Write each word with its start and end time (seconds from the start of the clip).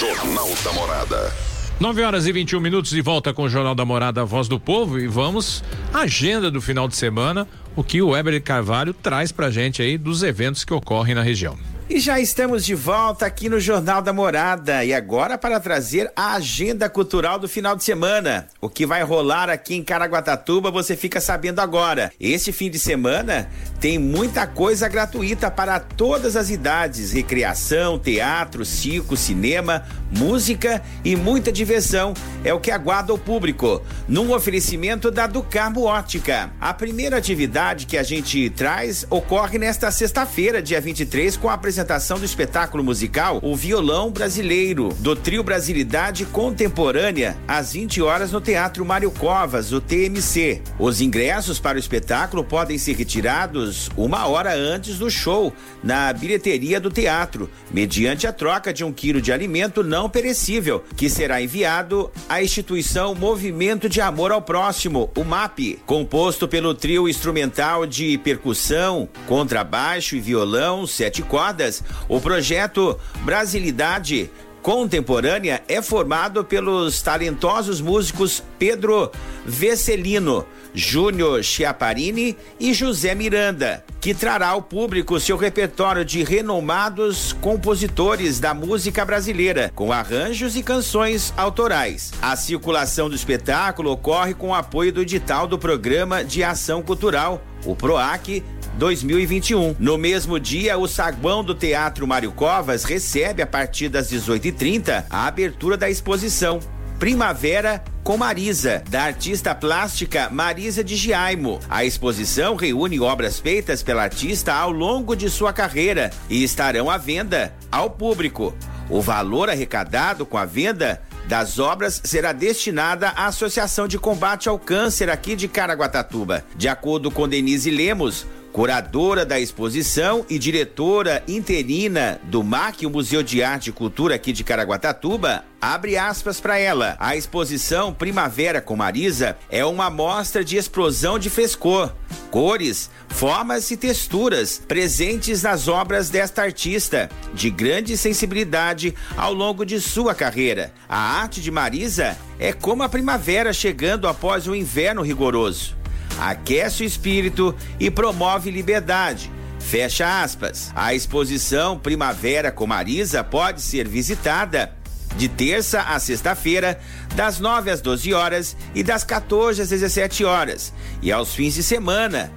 Jornal 0.00 0.48
da 0.64 0.72
Morada. 0.72 1.30
9 1.78 2.02
horas 2.02 2.26
e 2.26 2.32
21 2.32 2.58
minutos 2.58 2.90
de 2.90 3.02
volta 3.02 3.34
com 3.34 3.42
o 3.42 3.50
Jornal 3.50 3.74
da 3.74 3.84
Morada, 3.84 4.24
Voz 4.24 4.48
do 4.48 4.58
Povo 4.58 4.98
e 4.98 5.06
vamos 5.06 5.62
à 5.92 5.98
agenda 6.00 6.50
do 6.50 6.58
final 6.58 6.88
de 6.88 6.96
semana, 6.96 7.46
o 7.76 7.84
que 7.84 8.00
o 8.00 8.08
Weber 8.08 8.42
Carvalho 8.42 8.94
traz 8.94 9.30
pra 9.30 9.50
gente 9.50 9.82
aí 9.82 9.98
dos 9.98 10.22
eventos 10.22 10.64
que 10.64 10.72
ocorrem 10.72 11.14
na 11.14 11.20
região. 11.20 11.54
E 11.92 11.98
já 11.98 12.20
estamos 12.20 12.64
de 12.64 12.72
volta 12.72 13.26
aqui 13.26 13.48
no 13.48 13.58
Jornal 13.58 14.00
da 14.00 14.12
Morada 14.12 14.84
e 14.84 14.94
agora 14.94 15.36
para 15.36 15.58
trazer 15.58 16.08
a 16.14 16.34
agenda 16.34 16.88
cultural 16.88 17.36
do 17.36 17.48
final 17.48 17.74
de 17.74 17.82
semana. 17.82 18.46
O 18.60 18.68
que 18.68 18.86
vai 18.86 19.02
rolar 19.02 19.50
aqui 19.50 19.74
em 19.74 19.82
Caraguatatuba 19.82 20.70
você 20.70 20.94
fica 20.94 21.20
sabendo 21.20 21.58
agora. 21.58 22.12
Este 22.20 22.52
fim 22.52 22.70
de 22.70 22.78
semana 22.78 23.50
tem 23.80 23.98
muita 23.98 24.46
coisa 24.46 24.86
gratuita 24.86 25.50
para 25.50 25.80
todas 25.80 26.36
as 26.36 26.48
idades: 26.48 27.10
recreação, 27.10 27.98
teatro, 27.98 28.64
circo, 28.64 29.16
cinema, 29.16 29.84
música 30.16 30.80
e 31.04 31.16
muita 31.16 31.50
diversão. 31.50 32.14
É 32.44 32.54
o 32.54 32.60
que 32.60 32.70
aguarda 32.70 33.12
o 33.12 33.18
público. 33.18 33.82
Num 34.06 34.32
oferecimento 34.32 35.10
da 35.10 35.26
Ducarmo 35.26 35.82
Ótica. 35.82 36.52
A 36.60 36.72
primeira 36.72 37.16
atividade 37.16 37.84
que 37.84 37.98
a 37.98 38.04
gente 38.04 38.48
traz 38.50 39.04
ocorre 39.10 39.58
nesta 39.58 39.90
sexta-feira, 39.90 40.62
dia 40.62 40.80
23, 40.80 41.36
com 41.36 41.48
a 41.48 41.54
apresentação 41.54 41.79
apresentação 41.80 42.18
do 42.18 42.24
espetáculo 42.24 42.84
musical 42.84 43.38
O 43.42 43.56
Violão 43.56 44.10
Brasileiro, 44.10 44.90
do 44.98 45.16
trio 45.16 45.42
Brasilidade 45.42 46.26
Contemporânea, 46.26 47.36
às 47.48 47.72
20 47.72 48.02
horas 48.02 48.32
no 48.32 48.40
Teatro 48.40 48.84
Mário 48.84 49.10
Covas, 49.10 49.72
o 49.72 49.80
TMC. 49.80 50.60
Os 50.78 51.00
ingressos 51.00 51.58
para 51.58 51.76
o 51.76 51.80
espetáculo 51.80 52.44
podem 52.44 52.76
ser 52.76 52.96
retirados 52.96 53.88
uma 53.96 54.26
hora 54.26 54.54
antes 54.54 54.98
do 54.98 55.10
show, 55.10 55.52
na 55.82 56.12
bilheteria 56.12 56.78
do 56.78 56.90
teatro, 56.90 57.48
mediante 57.70 58.26
a 58.26 58.32
troca 58.32 58.72
de 58.72 58.84
um 58.84 58.92
quilo 58.92 59.20
de 59.20 59.32
alimento 59.32 59.82
não 59.82 60.08
perecível, 60.08 60.84
que 60.96 61.08
será 61.08 61.40
enviado 61.40 62.10
à 62.28 62.42
instituição 62.42 63.14
Movimento 63.14 63.88
de 63.88 64.00
Amor 64.00 64.32
ao 64.32 64.42
Próximo, 64.42 65.10
o 65.16 65.24
MAP, 65.24 65.78
composto 65.86 66.46
pelo 66.46 66.74
trio 66.74 67.08
instrumental 67.08 67.86
de 67.86 68.18
percussão, 68.18 69.08
contrabaixo 69.26 70.14
e 70.14 70.20
violão, 70.20 70.86
sete 70.86 71.22
cordas 71.22 71.69
o 72.08 72.20
projeto 72.20 72.98
Brasilidade 73.24 74.30
Contemporânea 74.62 75.62
é 75.68 75.80
formado 75.80 76.44
pelos 76.44 77.00
talentosos 77.00 77.80
músicos 77.80 78.42
Pedro 78.58 79.10
Vescelino, 79.46 80.44
Júnior 80.74 81.42
Chiaparini 81.42 82.36
e 82.58 82.74
José 82.74 83.14
Miranda, 83.14 83.82
que 84.02 84.12
trará 84.12 84.48
ao 84.48 84.60
público 84.60 85.18
seu 85.18 85.38
repertório 85.38 86.04
de 86.04 86.22
renomados 86.22 87.32
compositores 87.32 88.38
da 88.38 88.52
música 88.52 89.02
brasileira, 89.02 89.72
com 89.74 89.92
arranjos 89.92 90.54
e 90.56 90.62
canções 90.62 91.32
autorais. 91.38 92.12
A 92.20 92.36
circulação 92.36 93.08
do 93.08 93.16
espetáculo 93.16 93.90
ocorre 93.90 94.34
com 94.34 94.48
o 94.48 94.54
apoio 94.54 94.92
do 94.92 95.00
edital 95.00 95.46
do 95.46 95.58
Programa 95.58 96.22
de 96.22 96.44
Ação 96.44 96.82
Cultural, 96.82 97.42
o 97.64 97.74
PROAC 97.74 98.42
2021. 98.78 99.76
No 99.78 99.98
mesmo 99.98 100.38
dia, 100.38 100.78
o 100.78 100.86
saguão 100.86 101.42
do 101.44 101.54
Teatro 101.54 102.06
Mário 102.06 102.32
Covas 102.32 102.84
recebe, 102.84 103.42
a 103.42 103.46
partir 103.46 103.88
das 103.88 104.10
18h30, 104.10 105.04
a 105.08 105.26
abertura 105.26 105.76
da 105.76 105.90
exposição. 105.90 106.60
Primavera 106.98 107.82
com 108.02 108.16
Marisa, 108.16 108.82
da 108.88 109.04
artista 109.04 109.54
plástica 109.54 110.28
Marisa 110.30 110.82
de 110.82 110.96
Giaimo. 110.96 111.60
A 111.68 111.84
exposição 111.84 112.56
reúne 112.56 113.00
obras 113.00 113.38
feitas 113.38 113.82
pela 113.82 114.02
artista 114.02 114.52
ao 114.52 114.70
longo 114.70 115.14
de 115.14 115.30
sua 115.30 115.52
carreira 115.52 116.10
e 116.28 116.42
estarão 116.42 116.90
à 116.90 116.98
venda 116.98 117.54
ao 117.70 117.90
público. 117.90 118.54
O 118.88 119.00
valor 119.00 119.48
arrecadado 119.48 120.26
com 120.26 120.36
a 120.36 120.44
venda 120.44 121.00
das 121.26 121.60
obras 121.60 122.00
será 122.02 122.32
destinada 122.32 123.10
à 123.10 123.26
Associação 123.26 123.86
de 123.86 123.98
Combate 123.98 124.48
ao 124.48 124.58
Câncer 124.58 125.08
aqui 125.08 125.36
de 125.36 125.46
Caraguatatuba. 125.46 126.44
De 126.56 126.66
acordo 126.66 127.10
com 127.10 127.28
Denise 127.28 127.70
Lemos, 127.70 128.26
curadora 128.52 129.24
da 129.24 129.38
exposição 129.38 130.24
e 130.28 130.38
diretora 130.38 131.22
interina 131.28 132.20
do 132.24 132.42
MAC, 132.42 132.84
o 132.84 132.90
Museu 132.90 133.22
de 133.22 133.42
Arte 133.42 133.70
e 133.70 133.72
Cultura 133.72 134.16
aqui 134.16 134.32
de 134.32 134.42
Caraguatatuba, 134.42 135.44
abre 135.60 135.96
aspas 135.96 136.40
para 136.40 136.58
ela. 136.58 136.96
A 136.98 137.16
exposição 137.16 137.94
Primavera 137.94 138.60
com 138.60 138.76
Marisa 138.76 139.36
é 139.48 139.64
uma 139.64 139.88
mostra 139.88 140.44
de 140.44 140.56
explosão 140.56 141.18
de 141.18 141.30
frescor, 141.30 141.92
cores, 142.30 142.90
formas 143.08 143.70
e 143.70 143.76
texturas 143.76 144.60
presentes 144.66 145.42
nas 145.42 145.68
obras 145.68 146.10
desta 146.10 146.42
artista, 146.42 147.08
de 147.32 147.50
grande 147.50 147.96
sensibilidade 147.96 148.94
ao 149.16 149.32
longo 149.32 149.64
de 149.64 149.80
sua 149.80 150.14
carreira. 150.14 150.72
A 150.88 150.98
arte 150.98 151.40
de 151.40 151.50
Marisa 151.50 152.16
é 152.38 152.52
como 152.52 152.82
a 152.82 152.88
primavera 152.88 153.52
chegando 153.52 154.08
após 154.08 154.48
o 154.48 154.54
inverno 154.54 155.02
rigoroso 155.02 155.79
aquece 156.20 156.82
o 156.82 156.86
espírito 156.86 157.54
e 157.78 157.90
promove 157.90 158.50
liberdade. 158.50 159.30
Fecha 159.58 160.22
aspas. 160.22 160.70
A 160.74 160.94
exposição 160.94 161.78
Primavera 161.78 162.52
com 162.52 162.66
Marisa 162.66 163.24
pode 163.24 163.62
ser 163.62 163.88
visitada 163.88 164.76
de 165.16 165.28
terça 165.28 165.80
a 165.82 165.98
sexta-feira, 165.98 166.78
das 167.14 167.40
9 167.40 167.70
às 167.70 167.80
12 167.80 168.14
horas 168.14 168.56
e 168.74 168.82
das 168.82 169.02
14 169.02 169.62
às 169.62 169.68
17 169.68 170.24
horas, 170.24 170.72
e 171.02 171.10
aos 171.10 171.34
fins 171.34 171.54
de 171.54 171.64
semana, 171.64 172.32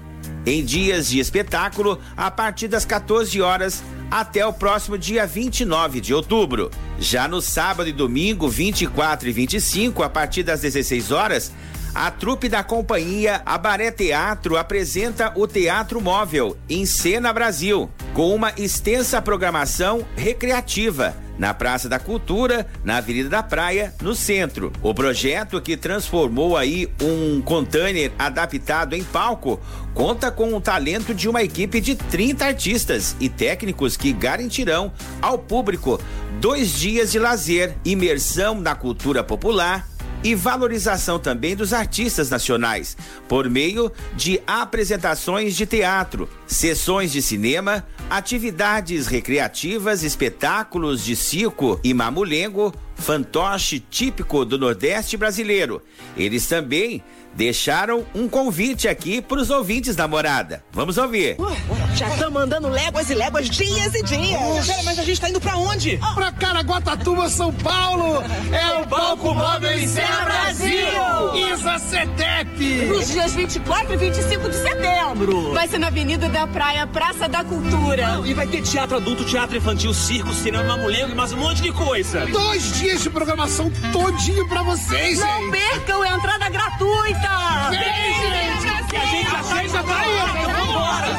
em 0.46 0.66
dias 0.66 1.08
de 1.08 1.20
espetáculo, 1.20 2.00
a 2.18 2.32
partir 2.32 2.68
das 2.68 2.84
14 2.84 3.40
horas 3.42 3.84
até 4.10 4.46
o 4.46 4.54
próximo 4.54 4.98
dia 4.98 5.26
29 5.26 6.02
de 6.02 6.14
outubro. 6.14 6.70
Já 7.00 7.28
no 7.28 7.42
sábado 7.42 7.90
e 7.90 7.94
domingo, 7.94 8.48
24 8.48 9.30
e 9.30 9.32
25, 9.32 10.04
a 10.04 10.10
partir 10.10 10.44
das 10.44 10.62
16 10.62 11.12
horas, 11.12 11.52
a 11.94 12.10
trupe 12.10 12.50
da 12.50 12.64
companhia 12.64 13.42
Abaré 13.46 13.92
Teatro 13.92 14.58
apresenta 14.58 15.32
o 15.36 15.48
Teatro 15.48 16.02
Móvel 16.02 16.58
em 16.68 16.86
Cena 16.86 17.32
Brasil, 17.32 17.90
com 18.14 18.34
uma 18.34 18.52
extensa 18.58 19.22
programação 19.22 20.06
recreativa 20.16 21.16
na 21.38 21.54
Praça 21.54 21.90
da 21.90 22.00
Cultura, 22.00 22.68
na 22.84 22.98
Avenida 22.98 23.30
da 23.30 23.44
Praia, 23.44 23.94
no 24.02 24.16
centro. 24.16 24.72
O 24.82 24.94
projeto 24.94 25.62
que 25.62 25.76
transformou 25.76 26.56
aí 26.56 26.90
um 27.02 27.42
container 27.42 28.12
adaptado 28.18 28.94
em 28.94 29.04
palco 29.04 29.60
conta 29.94 30.32
com 30.32 30.54
o 30.54 30.62
talento 30.62 31.14
de 31.14 31.28
uma 31.28 31.44
equipe 31.44 31.82
de 31.82 31.96
30 31.96 32.46
artistas 32.46 33.16
e 33.20 33.30
técnicos 33.30 33.98
que 33.98 34.14
garantirão 34.14 34.92
ao 35.22 35.38
público 35.38 36.00
dois 36.40 36.72
dias 36.72 37.12
de 37.12 37.20
lazer, 37.20 37.76
imersão 37.86 38.60
na 38.60 38.76
cultura 38.76 39.24
popular 39.24 39.93
e 40.24 40.34
valorização 40.34 41.20
também 41.20 41.56
dos 41.56 41.74
artistas 41.74 42.30
nacionais, 42.30 42.96
por 43.28 43.50
meio 43.50 43.92
de 44.16 44.42
apresentações 44.48 45.56
de 45.56 45.66
teatro, 45.66 46.30
sessões 46.54 47.12
de 47.12 47.22
cinema, 47.22 47.86
atividades 48.10 49.08
recreativas, 49.08 50.04
espetáculos 50.04 51.04
de 51.04 51.16
circo 51.16 51.80
e 51.84 51.94
mamulengo, 51.94 52.74
fantoche 52.96 53.80
típico 53.80 54.46
do 54.46 54.58
Nordeste 54.58 55.18
brasileiro. 55.18 55.82
Eles 56.16 56.48
também 56.48 57.04
deixaram 57.36 58.06
um 58.14 58.28
convite 58.28 58.88
aqui 58.88 59.22
para 59.22 59.40
os 59.40 59.50
ouvintes 59.50 59.96
da 59.96 60.08
morada. 60.08 60.64
Vamos 60.72 60.98
ouvir. 60.98 61.36
já 61.96 62.08
estamos 62.10 62.42
andando 62.42 62.70
léguas 62.70 63.10
e 63.10 63.16
léguas, 63.16 63.50
dias 63.50 63.94
e 63.96 64.04
dias. 64.04 64.68
Pera, 64.68 64.84
mas 64.84 65.00
a 65.00 65.04
gente 65.04 65.14
está 65.14 65.30
indo 65.30 65.42
para 65.42 65.58
onde? 65.58 66.00
Oh. 66.02 66.16
Para 66.16 66.32
Caraguatatuba, 66.32 67.30
São 67.30 67.52
Paulo. 67.54 68.24
É 68.52 68.82
o 68.82 68.88
Palco 68.88 69.34
Móvel 69.34 69.80
em 69.80 69.88
Cena 69.88 70.22
Brasil. 70.24 70.88
Isa 71.52 71.80
Cetep. 71.80 72.86
Nos 72.88 73.08
dias 73.08 73.34
24 73.34 73.94
e 73.94 73.98
25 73.98 74.50
de 74.50 74.56
setembro. 74.56 75.54
Vai 75.54 75.68
ser 75.68 75.80
na 75.80 75.88
Avenida 75.88 76.30
da 76.30 76.43
Praia, 76.48 76.86
Praça 76.88 77.28
da 77.28 77.44
Cultura. 77.44 78.22
e 78.26 78.34
vai 78.34 78.48
ter 78.48 78.62
teatro 78.62 78.98
adulto, 78.98 79.24
teatro 79.26 79.58
infantil, 79.58 79.94
circo, 79.94 80.34
cinema, 80.34 80.64
mamulengo 80.64 81.12
e 81.12 81.16
mais 81.16 81.32
um 81.32 81.38
monte 81.38 81.62
de 81.62 81.72
coisa. 81.72 82.26
Dois 82.28 82.78
dias 82.80 83.02
de 83.02 83.10
programação 83.10 83.72
todinho 83.92 84.48
para 84.48 84.64
vocês, 84.64 85.20
Não 85.20 85.28
hein? 85.28 85.52
percam 85.52 86.06
entrada 86.06 86.50
gratuita. 86.50 87.30
Vem, 87.70 88.14
gente! 88.22 88.74
A 89.36 89.56
gente 89.62 89.72
já 89.72 89.82
vai. 89.82 90.06
Vambora. 90.46 91.14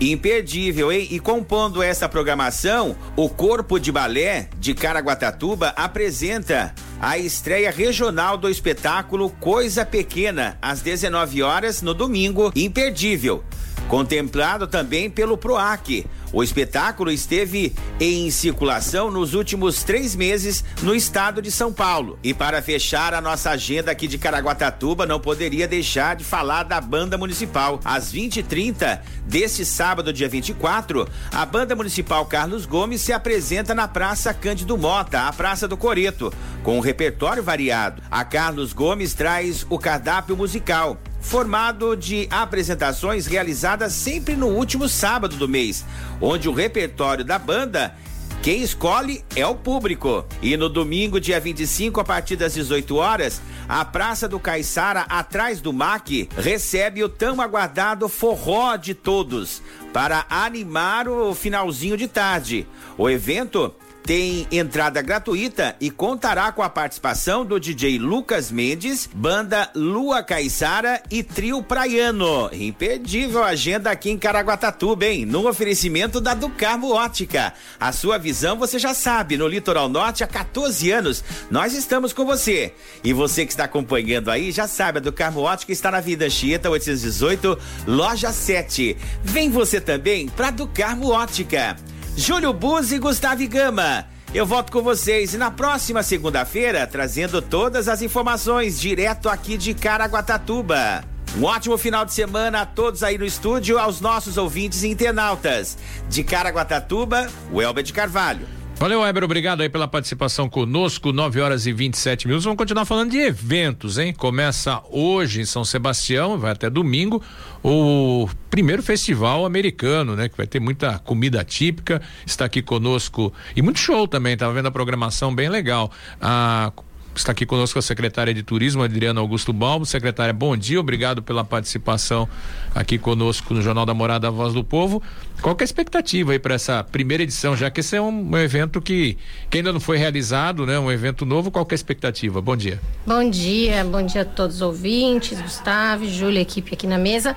Imperdível, 0.00 0.92
hein? 0.92 1.08
E 1.10 1.18
compondo 1.18 1.82
essa 1.82 2.08
programação, 2.08 2.96
o 3.16 3.28
Corpo 3.28 3.78
de 3.78 3.90
Balé 3.90 4.48
de 4.58 4.74
Caraguatatuba 4.74 5.72
apresenta 5.76 6.74
a 7.00 7.16
estreia 7.18 7.70
regional 7.70 8.36
do 8.36 8.48
espetáculo 8.50 9.30
Coisa 9.30 9.84
Pequena, 9.84 10.58
às 10.60 10.80
19 10.82 11.42
horas 11.42 11.80
no 11.80 11.94
domingo. 11.94 12.52
Imperdível. 12.54 13.42
Contemplado 13.88 14.66
também 14.66 15.10
pelo 15.10 15.36
PROAC. 15.36 16.06
O 16.32 16.42
espetáculo 16.42 17.12
esteve 17.12 17.72
em 18.00 18.28
circulação 18.28 19.08
nos 19.08 19.34
últimos 19.34 19.84
três 19.84 20.16
meses 20.16 20.64
no 20.82 20.92
estado 20.92 21.40
de 21.40 21.50
São 21.50 21.72
Paulo. 21.72 22.18
E 22.24 22.34
para 22.34 22.60
fechar 22.60 23.14
a 23.14 23.20
nossa 23.20 23.50
agenda 23.50 23.92
aqui 23.92 24.08
de 24.08 24.18
Caraguatatuba, 24.18 25.06
não 25.06 25.20
poderia 25.20 25.68
deixar 25.68 26.16
de 26.16 26.24
falar 26.24 26.64
da 26.64 26.80
banda 26.80 27.16
municipal. 27.16 27.78
Às 27.84 28.12
20h30 28.12 29.00
deste 29.26 29.64
sábado, 29.64 30.12
dia 30.12 30.28
24, 30.28 31.08
a 31.30 31.46
banda 31.46 31.76
municipal 31.76 32.26
Carlos 32.26 32.66
Gomes 32.66 33.00
se 33.00 33.12
apresenta 33.12 33.74
na 33.74 33.86
Praça 33.86 34.34
Cândido 34.34 34.76
Mota, 34.76 35.28
a 35.28 35.32
Praça 35.32 35.68
do 35.68 35.76
Coreto, 35.76 36.32
com 36.64 36.78
um 36.78 36.80
repertório 36.80 37.44
variado. 37.44 38.02
A 38.10 38.24
Carlos 38.24 38.72
Gomes 38.72 39.14
traz 39.14 39.64
o 39.70 39.78
cardápio 39.78 40.36
musical 40.36 40.98
formado 41.24 41.96
de 41.96 42.28
apresentações 42.30 43.26
realizadas 43.26 43.92
sempre 43.92 44.36
no 44.36 44.48
último 44.48 44.88
sábado 44.88 45.36
do 45.36 45.48
mês, 45.48 45.84
onde 46.20 46.48
o 46.48 46.52
repertório 46.52 47.24
da 47.24 47.38
banda 47.38 47.96
quem 48.44 48.62
escolhe 48.62 49.24
é 49.34 49.46
o 49.46 49.54
público. 49.54 50.22
E 50.42 50.54
no 50.54 50.68
domingo, 50.68 51.18
dia 51.18 51.40
25, 51.40 51.98
a 51.98 52.04
partir 52.04 52.36
das 52.36 52.52
18 52.52 52.94
horas, 52.94 53.40
a 53.66 53.82
Praça 53.86 54.28
do 54.28 54.38
Caiçara, 54.38 55.06
atrás 55.08 55.62
do 55.62 55.72
MAC, 55.72 56.28
recebe 56.36 57.02
o 57.02 57.08
tão 57.08 57.40
aguardado 57.40 58.06
forró 58.06 58.76
de 58.76 58.92
todos 58.92 59.62
para 59.94 60.26
animar 60.28 61.08
o 61.08 61.34
finalzinho 61.34 61.96
de 61.96 62.06
tarde. 62.06 62.66
O 62.98 63.08
evento 63.08 63.74
tem 64.04 64.46
entrada 64.52 65.00
gratuita 65.00 65.74
e 65.80 65.90
contará 65.90 66.52
com 66.52 66.62
a 66.62 66.68
participação 66.68 67.44
do 67.44 67.58
DJ 67.58 67.98
Lucas 67.98 68.50
Mendes, 68.50 69.08
banda 69.12 69.70
Lua 69.74 70.22
Caiçara 70.22 71.02
e 71.10 71.22
Trio 71.22 71.62
Praiano. 71.62 72.50
Imperdível 72.52 73.42
agenda 73.42 73.90
aqui 73.90 74.10
em 74.10 74.18
Caraguatatuba, 74.18 75.06
hein? 75.06 75.24
No 75.24 75.48
oferecimento 75.48 76.20
da 76.20 76.34
Ducarmo 76.34 76.92
Ótica. 76.92 77.54
A 77.80 77.92
sua 77.92 78.18
visão 78.18 78.58
você 78.58 78.78
já 78.78 78.92
sabe, 78.92 79.38
no 79.38 79.48
Litoral 79.48 79.88
Norte 79.88 80.22
há 80.22 80.26
14 80.26 80.90
anos. 80.90 81.24
Nós 81.50 81.72
estamos 81.72 82.12
com 82.12 82.26
você. 82.26 82.74
E 83.02 83.14
você 83.14 83.46
que 83.46 83.52
está 83.52 83.64
acompanhando 83.64 84.30
aí 84.30 84.52
já 84.52 84.68
sabe, 84.68 84.98
a 84.98 85.00
Ducarmo 85.00 85.40
Ótica 85.40 85.72
está 85.72 85.90
na 85.90 86.00
Vida 86.00 86.26
Anchieta 86.26 86.68
818, 86.68 87.58
loja 87.86 88.32
7. 88.32 88.98
Vem 89.22 89.50
você 89.50 89.80
também 89.80 90.28
para 90.28 90.50
Ducarmo 90.50 91.08
Ótica. 91.08 91.74
Júlio 92.16 92.52
Buzzi 92.52 92.94
e 92.94 92.98
Gustavo 92.98 93.46
Gama. 93.48 94.06
Eu 94.32 94.46
volto 94.46 94.70
com 94.70 94.82
vocês 94.82 95.34
na 95.34 95.50
próxima 95.50 96.02
segunda-feira, 96.02 96.86
trazendo 96.86 97.42
todas 97.42 97.88
as 97.88 98.02
informações 98.02 98.80
direto 98.80 99.28
aqui 99.28 99.56
de 99.56 99.74
Caraguatatuba. 99.74 101.04
Um 101.36 101.42
ótimo 101.42 101.76
final 101.76 102.04
de 102.04 102.12
semana 102.12 102.60
a 102.60 102.66
todos 102.66 103.02
aí 103.02 103.18
no 103.18 103.24
estúdio, 103.24 103.80
aos 103.80 104.00
nossos 104.00 104.36
ouvintes 104.36 104.84
e 104.84 104.88
internautas. 104.88 105.76
De 106.08 106.22
Caraguatatuba, 106.22 107.28
o 107.52 107.60
Elber 107.60 107.82
de 107.82 107.92
Carvalho. 107.92 108.46
Valeu, 108.76 109.00
Weber, 109.00 109.24
obrigado 109.24 109.62
aí 109.62 109.68
pela 109.68 109.86
participação 109.86 110.48
conosco, 110.48 111.12
9 111.12 111.40
horas 111.40 111.64
e 111.64 111.72
27 111.72 112.26
minutos. 112.26 112.44
Vamos 112.44 112.58
continuar 112.58 112.84
falando 112.84 113.12
de 113.12 113.18
eventos, 113.18 113.98
hein? 113.98 114.12
Começa 114.12 114.82
hoje 114.90 115.40
em 115.40 115.44
São 115.44 115.64
Sebastião, 115.64 116.36
vai 116.36 116.52
até 116.52 116.68
domingo, 116.68 117.22
o 117.62 118.28
primeiro 118.50 118.82
festival 118.82 119.46
americano, 119.46 120.16
né? 120.16 120.28
Que 120.28 120.36
vai 120.36 120.46
ter 120.46 120.60
muita 120.60 120.98
comida 120.98 121.42
típica. 121.44 122.02
Está 122.26 122.44
aqui 122.44 122.60
conosco 122.60 123.32
e 123.56 123.62
muito 123.62 123.78
show 123.78 124.08
também. 124.08 124.36
Tava 124.36 124.52
vendo 124.52 124.66
a 124.66 124.72
programação 124.72 125.34
bem 125.34 125.48
legal. 125.48 125.90
A 126.20 126.72
Está 127.16 127.30
aqui 127.30 127.46
conosco 127.46 127.78
a 127.78 127.82
secretária 127.82 128.34
de 128.34 128.42
Turismo, 128.42 128.82
Adriana 128.82 129.20
Augusto 129.20 129.52
Balbo. 129.52 129.86
Secretária, 129.86 130.32
bom 130.32 130.56
dia, 130.56 130.80
obrigado 130.80 131.22
pela 131.22 131.44
participação 131.44 132.28
aqui 132.74 132.98
conosco 132.98 133.54
no 133.54 133.62
Jornal 133.62 133.86
da 133.86 133.94
Morada, 133.94 134.26
a 134.26 134.30
Voz 134.30 134.52
do 134.52 134.64
Povo. 134.64 135.00
Qual 135.40 135.56
é 135.58 135.62
a 135.62 135.64
expectativa 135.64 136.32
aí 136.32 136.38
para 136.38 136.54
essa 136.54 136.82
primeira 136.82 137.22
edição, 137.22 137.56
já 137.56 137.70
que 137.70 137.80
esse 137.80 137.96
é 137.96 138.02
um, 138.02 138.08
um, 138.08 138.36
evento 138.36 138.80
que, 138.80 139.16
que 139.48 139.58
ainda 139.58 139.72
não 139.72 139.78
foi 139.78 139.96
realizado, 139.96 140.66
né? 140.66 140.78
Um 140.78 140.90
evento 140.90 141.24
novo, 141.24 141.50
qual 141.50 141.64
é 141.70 141.72
a 141.72 141.74
expectativa? 141.74 142.40
Bom 142.40 142.56
dia. 142.56 142.80
Bom 143.06 143.30
dia, 143.30 143.84
bom 143.84 144.04
dia 144.04 144.22
a 144.22 144.24
todos 144.24 144.56
os 144.56 144.62
ouvintes, 144.62 145.40
Gustavo, 145.40 146.08
Júlia, 146.08 146.40
equipe 146.40 146.74
aqui 146.74 146.86
na 146.86 146.98
mesa. 146.98 147.36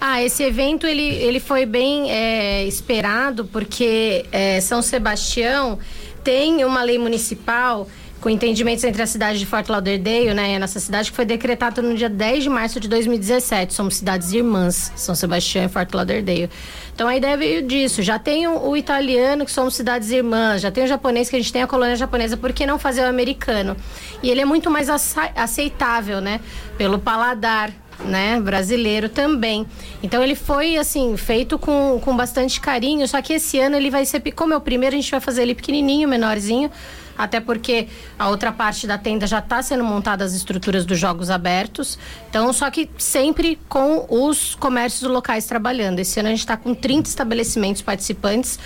Ah, 0.00 0.22
esse 0.22 0.42
evento 0.44 0.86
ele, 0.86 1.02
ele 1.02 1.40
foi 1.40 1.66
bem 1.66 2.10
é, 2.10 2.64
esperado 2.64 3.44
porque 3.46 4.24
é, 4.30 4.60
São 4.60 4.82
Sebastião 4.82 5.78
tem 6.22 6.64
uma 6.64 6.82
lei 6.82 6.98
municipal 6.98 7.88
com 8.20 8.30
entendimentos 8.30 8.82
entre 8.84 9.02
a 9.02 9.06
cidade 9.06 9.38
de 9.38 9.46
Fort 9.46 9.68
Lauderdale, 9.68 10.34
né, 10.34 10.52
e 10.52 10.56
a 10.56 10.58
nossa 10.58 10.80
cidade, 10.80 11.10
que 11.10 11.16
foi 11.16 11.24
decretado 11.24 11.82
no 11.82 11.94
dia 11.94 12.08
10 12.08 12.44
de 12.44 12.48
março 12.48 12.80
de 12.80 12.88
2017. 12.88 13.74
Somos 13.74 13.96
cidades 13.96 14.32
irmãs, 14.32 14.92
São 14.96 15.14
Sebastião 15.14 15.64
e 15.64 15.68
Fort 15.68 15.92
Lauderdale. 15.92 16.50
Então 16.94 17.08
a 17.08 17.16
ideia 17.16 17.36
veio 17.36 17.62
disso. 17.62 18.02
Já 18.02 18.18
tem 18.18 18.46
o, 18.46 18.70
o, 18.70 18.76
italiano, 18.76 19.44
que 19.44 19.50
somos 19.52 19.74
cidades 19.74 20.10
irmãs, 20.10 20.62
já 20.62 20.70
tem 20.70 20.84
o 20.84 20.86
japonês, 20.86 21.28
que 21.28 21.36
a 21.36 21.38
gente 21.38 21.52
tem 21.52 21.62
a 21.62 21.66
colônia 21.66 21.94
japonesa, 21.94 22.36
por 22.36 22.52
que 22.52 22.66
não 22.66 22.78
fazer 22.78 23.02
o 23.02 23.06
americano? 23.06 23.76
E 24.22 24.30
ele 24.30 24.40
é 24.40 24.44
muito 24.44 24.70
mais 24.70 24.88
aceitável, 24.88 26.20
né? 26.20 26.40
Pelo 26.78 26.98
paladar, 26.98 27.70
né, 28.04 28.40
brasileiro 28.40 29.08
também. 29.08 29.66
Então 30.02 30.22
ele 30.22 30.34
foi 30.34 30.76
assim 30.76 31.16
feito 31.16 31.58
com, 31.58 32.00
com 32.02 32.16
bastante 32.16 32.60
carinho. 32.60 33.06
Só 33.06 33.20
que 33.22 33.34
esse 33.34 33.58
ano 33.58 33.76
ele 33.76 33.90
vai 33.90 34.04
ser 34.04 34.20
como 34.32 34.54
é 34.54 34.56
o 34.56 34.60
primeiro 34.60 34.94
a 34.94 34.98
gente 34.98 35.10
vai 35.10 35.20
fazer 35.20 35.42
ele 35.42 35.54
pequenininho, 35.54 36.08
menorzinho, 36.08 36.70
até 37.16 37.40
porque 37.40 37.88
a 38.18 38.28
outra 38.28 38.52
parte 38.52 38.86
da 38.86 38.98
tenda 38.98 39.26
já 39.26 39.38
está 39.38 39.62
sendo 39.62 39.84
montada 39.84 40.24
as 40.24 40.34
estruturas 40.34 40.84
dos 40.84 40.98
jogos 40.98 41.30
abertos. 41.30 41.98
Então, 42.28 42.52
só 42.52 42.70
que 42.70 42.90
sempre 42.98 43.58
com 43.68 44.06
os 44.08 44.54
comércios 44.54 45.10
locais 45.10 45.46
trabalhando. 45.46 45.98
Esse 45.98 46.20
ano 46.20 46.28
a 46.28 46.32
gente 46.32 46.40
está 46.40 46.56
com 46.56 46.74
30 46.74 47.08
estabelecimentos 47.08 47.82
participantes 47.82 48.58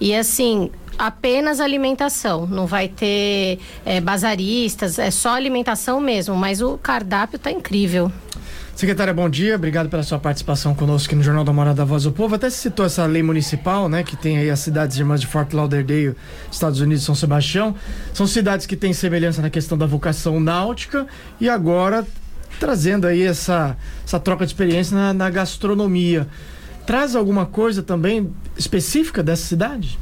e 0.00 0.14
assim 0.14 0.70
apenas 0.98 1.60
alimentação, 1.60 2.46
não 2.46 2.66
vai 2.66 2.88
ter 2.88 3.58
é, 3.84 4.00
bazaristas, 4.00 4.98
é 4.98 5.10
só 5.10 5.30
alimentação 5.30 6.00
mesmo, 6.00 6.36
mas 6.36 6.62
o 6.62 6.78
cardápio 6.78 7.36
está 7.36 7.50
incrível. 7.50 8.12
Secretária, 8.74 9.14
bom 9.14 9.30
dia. 9.30 9.54
Obrigado 9.54 9.88
pela 9.88 10.02
sua 10.02 10.18
participação 10.18 10.74
conosco 10.74 11.06
aqui 11.06 11.14
no 11.14 11.22
Jornal 11.22 11.44
da 11.44 11.52
Morada 11.52 11.76
da 11.76 11.84
Voz 11.84 12.02
do 12.02 12.10
Povo. 12.10 12.34
Até 12.34 12.50
se 12.50 12.56
citou 12.56 12.84
essa 12.84 13.06
lei 13.06 13.22
municipal, 13.22 13.88
né, 13.88 14.02
que 14.02 14.16
tem 14.16 14.36
aí 14.36 14.50
as 14.50 14.58
cidades 14.58 14.98
irmãs 14.98 15.20
de 15.20 15.28
Fort 15.28 15.52
Lauderdale, 15.52 16.16
Estados 16.50 16.80
Unidos 16.80 17.04
São 17.04 17.14
Sebastião. 17.14 17.76
São 18.12 18.26
cidades 18.26 18.66
que 18.66 18.74
têm 18.74 18.92
semelhança 18.92 19.40
na 19.40 19.48
questão 19.48 19.78
da 19.78 19.86
vocação 19.86 20.40
náutica 20.40 21.06
e 21.40 21.48
agora 21.48 22.04
trazendo 22.58 23.06
aí 23.06 23.22
essa, 23.22 23.76
essa 24.04 24.18
troca 24.18 24.44
de 24.44 24.50
experiência 24.50 24.96
na, 24.96 25.14
na 25.14 25.30
gastronomia. 25.30 26.26
Traz 26.84 27.14
alguma 27.14 27.46
coisa 27.46 27.80
também 27.80 28.32
específica 28.58 29.22
dessa 29.22 29.46
cidade? 29.46 30.00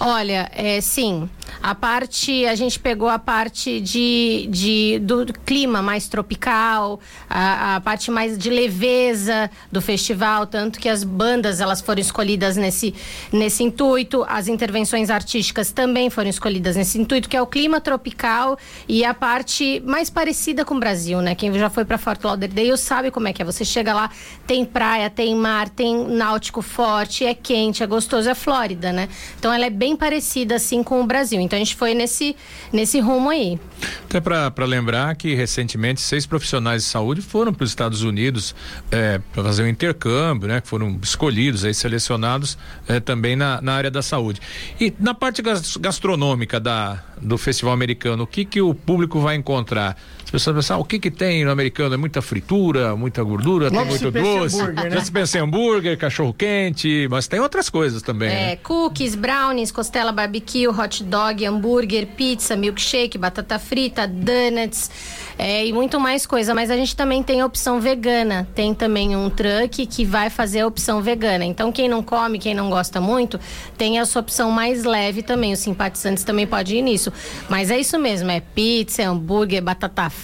Olha, 0.00 0.48
é, 0.54 0.80
sim. 0.80 1.28
A 1.60 1.74
parte, 1.74 2.46
a 2.46 2.54
gente 2.54 2.78
pegou 2.78 3.08
a 3.08 3.18
parte 3.18 3.80
de, 3.80 4.46
de 4.48 4.98
do 5.00 5.26
clima 5.44 5.82
mais 5.82 6.06
tropical, 6.06 7.00
a, 7.28 7.76
a, 7.76 7.80
parte 7.80 8.10
mais 8.10 8.38
de 8.38 8.48
leveza 8.48 9.50
do 9.72 9.80
festival, 9.80 10.46
tanto 10.46 10.78
que 10.78 10.88
as 10.88 11.02
bandas 11.02 11.60
elas 11.60 11.80
foram 11.80 12.00
escolhidas 12.00 12.56
nesse, 12.56 12.94
nesse 13.32 13.64
intuito, 13.64 14.24
as 14.28 14.46
intervenções 14.46 15.10
artísticas 15.10 15.72
também 15.72 16.10
foram 16.10 16.30
escolhidas 16.30 16.76
nesse 16.76 16.98
intuito, 17.00 17.28
que 17.28 17.36
é 17.36 17.42
o 17.42 17.46
clima 17.46 17.80
tropical 17.80 18.56
e 18.86 19.04
a 19.04 19.12
parte 19.12 19.82
mais 19.84 20.08
parecida 20.08 20.64
com 20.64 20.76
o 20.76 20.80
Brasil, 20.80 21.20
né? 21.20 21.34
Quem 21.34 21.52
já 21.58 21.68
foi 21.68 21.84
para 21.84 21.98
Fort 21.98 22.22
Lauderdale 22.22 22.76
sabe 22.76 23.10
como 23.10 23.26
é 23.26 23.32
que 23.32 23.42
é. 23.42 23.44
Você 23.44 23.64
chega 23.64 23.92
lá, 23.92 24.10
tem 24.46 24.64
praia, 24.64 25.10
tem 25.10 25.34
mar, 25.34 25.68
tem 25.68 26.06
náutico 26.06 26.62
forte, 26.62 27.24
é 27.24 27.34
quente, 27.34 27.82
é 27.82 27.86
gostoso, 27.86 28.28
é 28.28 28.34
Flórida, 28.34 28.92
né? 28.92 29.08
Então 29.38 29.52
ela 29.52 29.66
é 29.66 29.70
bem 29.70 29.87
parecida 29.96 30.56
assim 30.56 30.82
com 30.82 31.00
o 31.00 31.06
Brasil. 31.06 31.40
Então 31.40 31.56
a 31.56 31.60
gente 31.60 31.76
foi 31.76 31.94
nesse, 31.94 32.36
nesse 32.72 33.00
rumo 33.00 33.30
aí. 33.30 33.58
Até 34.04 34.20
para 34.20 34.64
lembrar 34.64 35.14
que 35.16 35.34
recentemente 35.34 36.00
seis 36.00 36.26
profissionais 36.26 36.82
de 36.82 36.88
saúde 36.88 37.22
foram 37.22 37.52
para 37.52 37.64
os 37.64 37.70
Estados 37.70 38.02
Unidos 38.02 38.54
é, 38.90 39.20
para 39.32 39.44
fazer 39.44 39.62
um 39.62 39.68
intercâmbio, 39.68 40.48
né? 40.48 40.60
Que 40.60 40.68
foram 40.68 40.98
escolhidos, 41.02 41.64
aí, 41.64 41.74
selecionados 41.74 42.58
é, 42.86 43.00
também 43.00 43.36
na, 43.36 43.60
na 43.60 43.74
área 43.74 43.90
da 43.90 44.02
saúde. 44.02 44.40
E 44.80 44.92
na 44.98 45.14
parte 45.14 45.42
gastronômica 45.78 46.58
da, 46.58 47.02
do 47.20 47.36
festival 47.38 47.72
americano, 47.74 48.24
o 48.24 48.26
que, 48.26 48.44
que 48.44 48.60
o 48.60 48.74
público 48.74 49.20
vai 49.20 49.36
encontrar? 49.36 49.96
As 50.28 50.30
pessoas 50.30 50.56
pensam, 50.56 50.76
ah, 50.76 50.80
o 50.80 50.84
que 50.84 50.98
que 50.98 51.10
tem 51.10 51.42
no 51.42 51.50
americano? 51.50 51.94
É 51.94 51.96
muita 51.96 52.20
fritura, 52.20 52.94
muita 52.94 53.22
gordura, 53.22 53.70
Logo 53.70 53.78
tem 53.78 53.86
muito 53.86 54.10
doce. 54.10 54.60
Hambúrguer, 54.60 54.84
né? 54.84 54.90
Já 54.90 55.00
se 55.00 55.10
pensa 55.10 55.38
em 55.38 55.40
hambúrguer, 55.40 55.96
cachorro 55.96 56.34
quente, 56.34 57.08
mas 57.10 57.26
tem 57.26 57.40
outras 57.40 57.70
coisas 57.70 58.02
também. 58.02 58.28
É, 58.28 58.32
né? 58.32 58.56
cookies, 58.56 59.14
brownies, 59.14 59.72
costela 59.72 60.12
barbecue, 60.12 60.68
hot 60.68 61.02
dog, 61.02 61.46
hambúrguer, 61.46 62.08
pizza, 62.08 62.54
milkshake, 62.56 63.16
batata 63.16 63.58
frita, 63.58 64.06
donuts 64.06 64.90
é, 65.38 65.66
e 65.66 65.72
muito 65.72 65.98
mais 65.98 66.26
coisa. 66.26 66.54
Mas 66.54 66.70
a 66.70 66.76
gente 66.76 66.94
também 66.94 67.22
tem 67.22 67.40
a 67.40 67.46
opção 67.46 67.80
vegana. 67.80 68.46
Tem 68.54 68.74
também 68.74 69.16
um 69.16 69.30
truck 69.30 69.86
que 69.86 70.04
vai 70.04 70.28
fazer 70.28 70.60
a 70.60 70.66
opção 70.66 71.00
vegana. 71.00 71.46
Então, 71.46 71.72
quem 71.72 71.88
não 71.88 72.02
come, 72.02 72.38
quem 72.38 72.54
não 72.54 72.68
gosta 72.68 73.00
muito, 73.00 73.40
tem 73.78 73.98
essa 73.98 74.20
opção 74.20 74.50
mais 74.50 74.84
leve 74.84 75.22
também. 75.22 75.54
Os 75.54 75.60
simpatizantes 75.60 76.22
também 76.22 76.46
podem 76.46 76.80
ir 76.80 76.82
nisso. 76.82 77.10
Mas 77.48 77.70
é 77.70 77.80
isso 77.80 77.98
mesmo: 77.98 78.30
é 78.30 78.40
pizza, 78.40 79.00
é 79.00 79.06
hambúrguer, 79.06 79.62
batata 79.62 80.10
frita 80.10 80.17